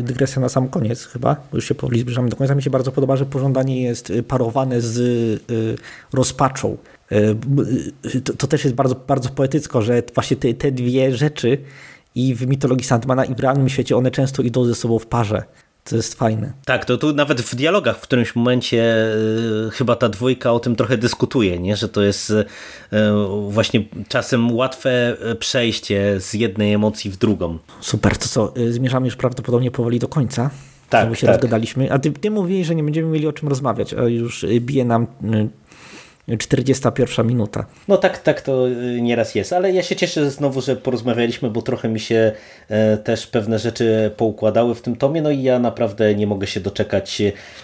[0.00, 2.54] dygresja na sam koniec chyba, już się powoli zbliżamy do końca.
[2.54, 5.42] Mi się bardzo podoba, że pożądanie jest parowane z
[6.12, 6.76] rozpaczą.
[8.24, 11.58] To, to też jest bardzo, bardzo poetycko, że właśnie te, te dwie rzeczy
[12.14, 15.42] i w mitologii Sandmana i w realnym świecie one często idą ze sobą w parze.
[15.90, 16.52] To jest fajne.
[16.64, 19.06] Tak, to tu nawet w dialogach w którymś momencie
[19.66, 21.76] y, chyba ta dwójka o tym trochę dyskutuje, nie?
[21.76, 22.44] że to jest y,
[23.48, 27.58] właśnie czasem łatwe przejście z jednej emocji w drugą.
[27.80, 30.50] Super, to co, y, zmierzamy już prawdopodobnie powoli do końca.
[30.90, 31.36] Tak, Znowu się tak.
[31.36, 31.92] rozgadaliśmy.
[31.92, 34.84] A ty, ty mówiłeś, że nie będziemy mieli o czym rozmawiać, a już y, bije
[34.84, 35.48] nam y,
[36.38, 37.66] 41 minuta.
[37.88, 41.62] No tak, tak to y, nieraz jest, ale ja się cieszę znowu, że porozmawialiśmy, bo
[41.62, 42.32] trochę mi się
[42.68, 46.60] e, też pewne rzeczy poukładały w tym tomie, no i ja naprawdę nie mogę się
[46.60, 47.22] doczekać,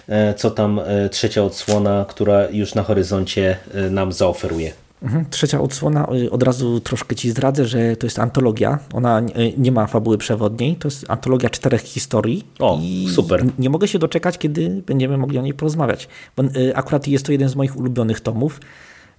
[0.08, 3.56] e, co tam e, trzecia odsłona, która już na horyzoncie
[3.90, 4.72] nam zaoferuje.
[5.03, 5.24] Mhm.
[5.30, 8.78] Trzecia odsłona, y, od razu troszkę ci zdradzę, że to jest antologia.
[8.94, 12.46] Ona y, nie ma fabuły przewodniej, to jest antologia czterech historii.
[12.59, 12.80] O,
[13.14, 13.44] super.
[13.59, 16.09] Nie mogę się doczekać, kiedy będziemy mogli o niej porozmawiać.
[16.36, 18.61] Bo y, akurat jest to jeden z moich ulubionych tomów.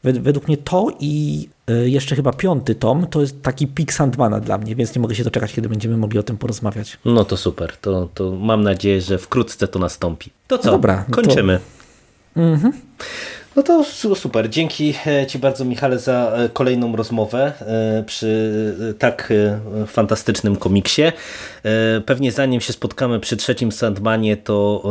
[0.04, 1.48] Wed- Według mnie to i
[1.86, 5.24] jeszcze chyba piąty tom to jest taki pik Sandmana dla mnie, więc nie mogę się
[5.24, 6.98] doczekać, kiedy będziemy mogli o tym porozmawiać.
[7.06, 10.30] No to super, to, to mam nadzieję, że wkrótce to nastąpi.
[10.48, 11.60] To co, dobra, no to- kończymy.
[13.56, 14.50] No to su- super.
[14.50, 18.54] Dzięki e, Ci bardzo, Michale, za e, kolejną rozmowę e, przy
[19.00, 19.34] tak
[19.88, 21.02] fantastycznym komiksie.
[22.06, 24.84] Pewnie zanim się spotkamy przy trzecim Sandmanie, to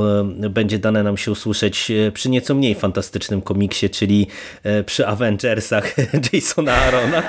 [0.51, 4.27] będzie dane nam się usłyszeć przy nieco mniej fantastycznym komiksie, czyli
[4.87, 5.95] przy Avengersach
[6.33, 7.23] Jasona Arona.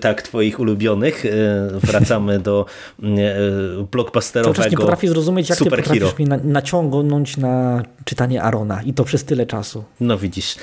[0.00, 1.24] Tak, Twoich ulubionych.
[1.72, 2.66] Wracamy do
[3.00, 8.92] Cały blockbusterowego czas nie potrafię zrozumieć, jak ty potrafisz na, naciągnąć na czytanie Arona i
[8.92, 9.84] to przez tyle czasu.
[10.08, 10.54] No widzisz.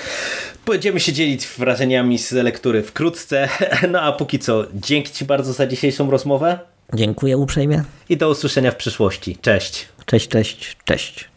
[0.66, 3.48] Będziemy się dzielić wrażeniami z lektury wkrótce.
[3.92, 6.58] No a póki co, dzięki Ci bardzo za dzisiejszą rozmowę
[6.94, 7.84] Dziękuję uprzejmie.
[8.08, 9.36] i do usłyszenia w przyszłości.
[9.42, 9.88] Cześć.
[10.06, 11.28] Cześć, cześć, cześć.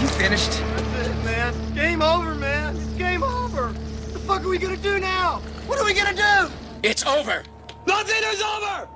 [0.00, 0.50] You finished?
[0.94, 1.54] That's it, man.
[1.74, 2.76] Game over, man.
[2.76, 3.62] It's game over.
[3.72, 5.40] What the fuck are we gonna do now?
[5.66, 6.52] What are we gonna do?
[6.82, 7.42] It's over.
[7.86, 8.88] Nothing is over!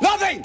[0.00, 0.44] Nothing!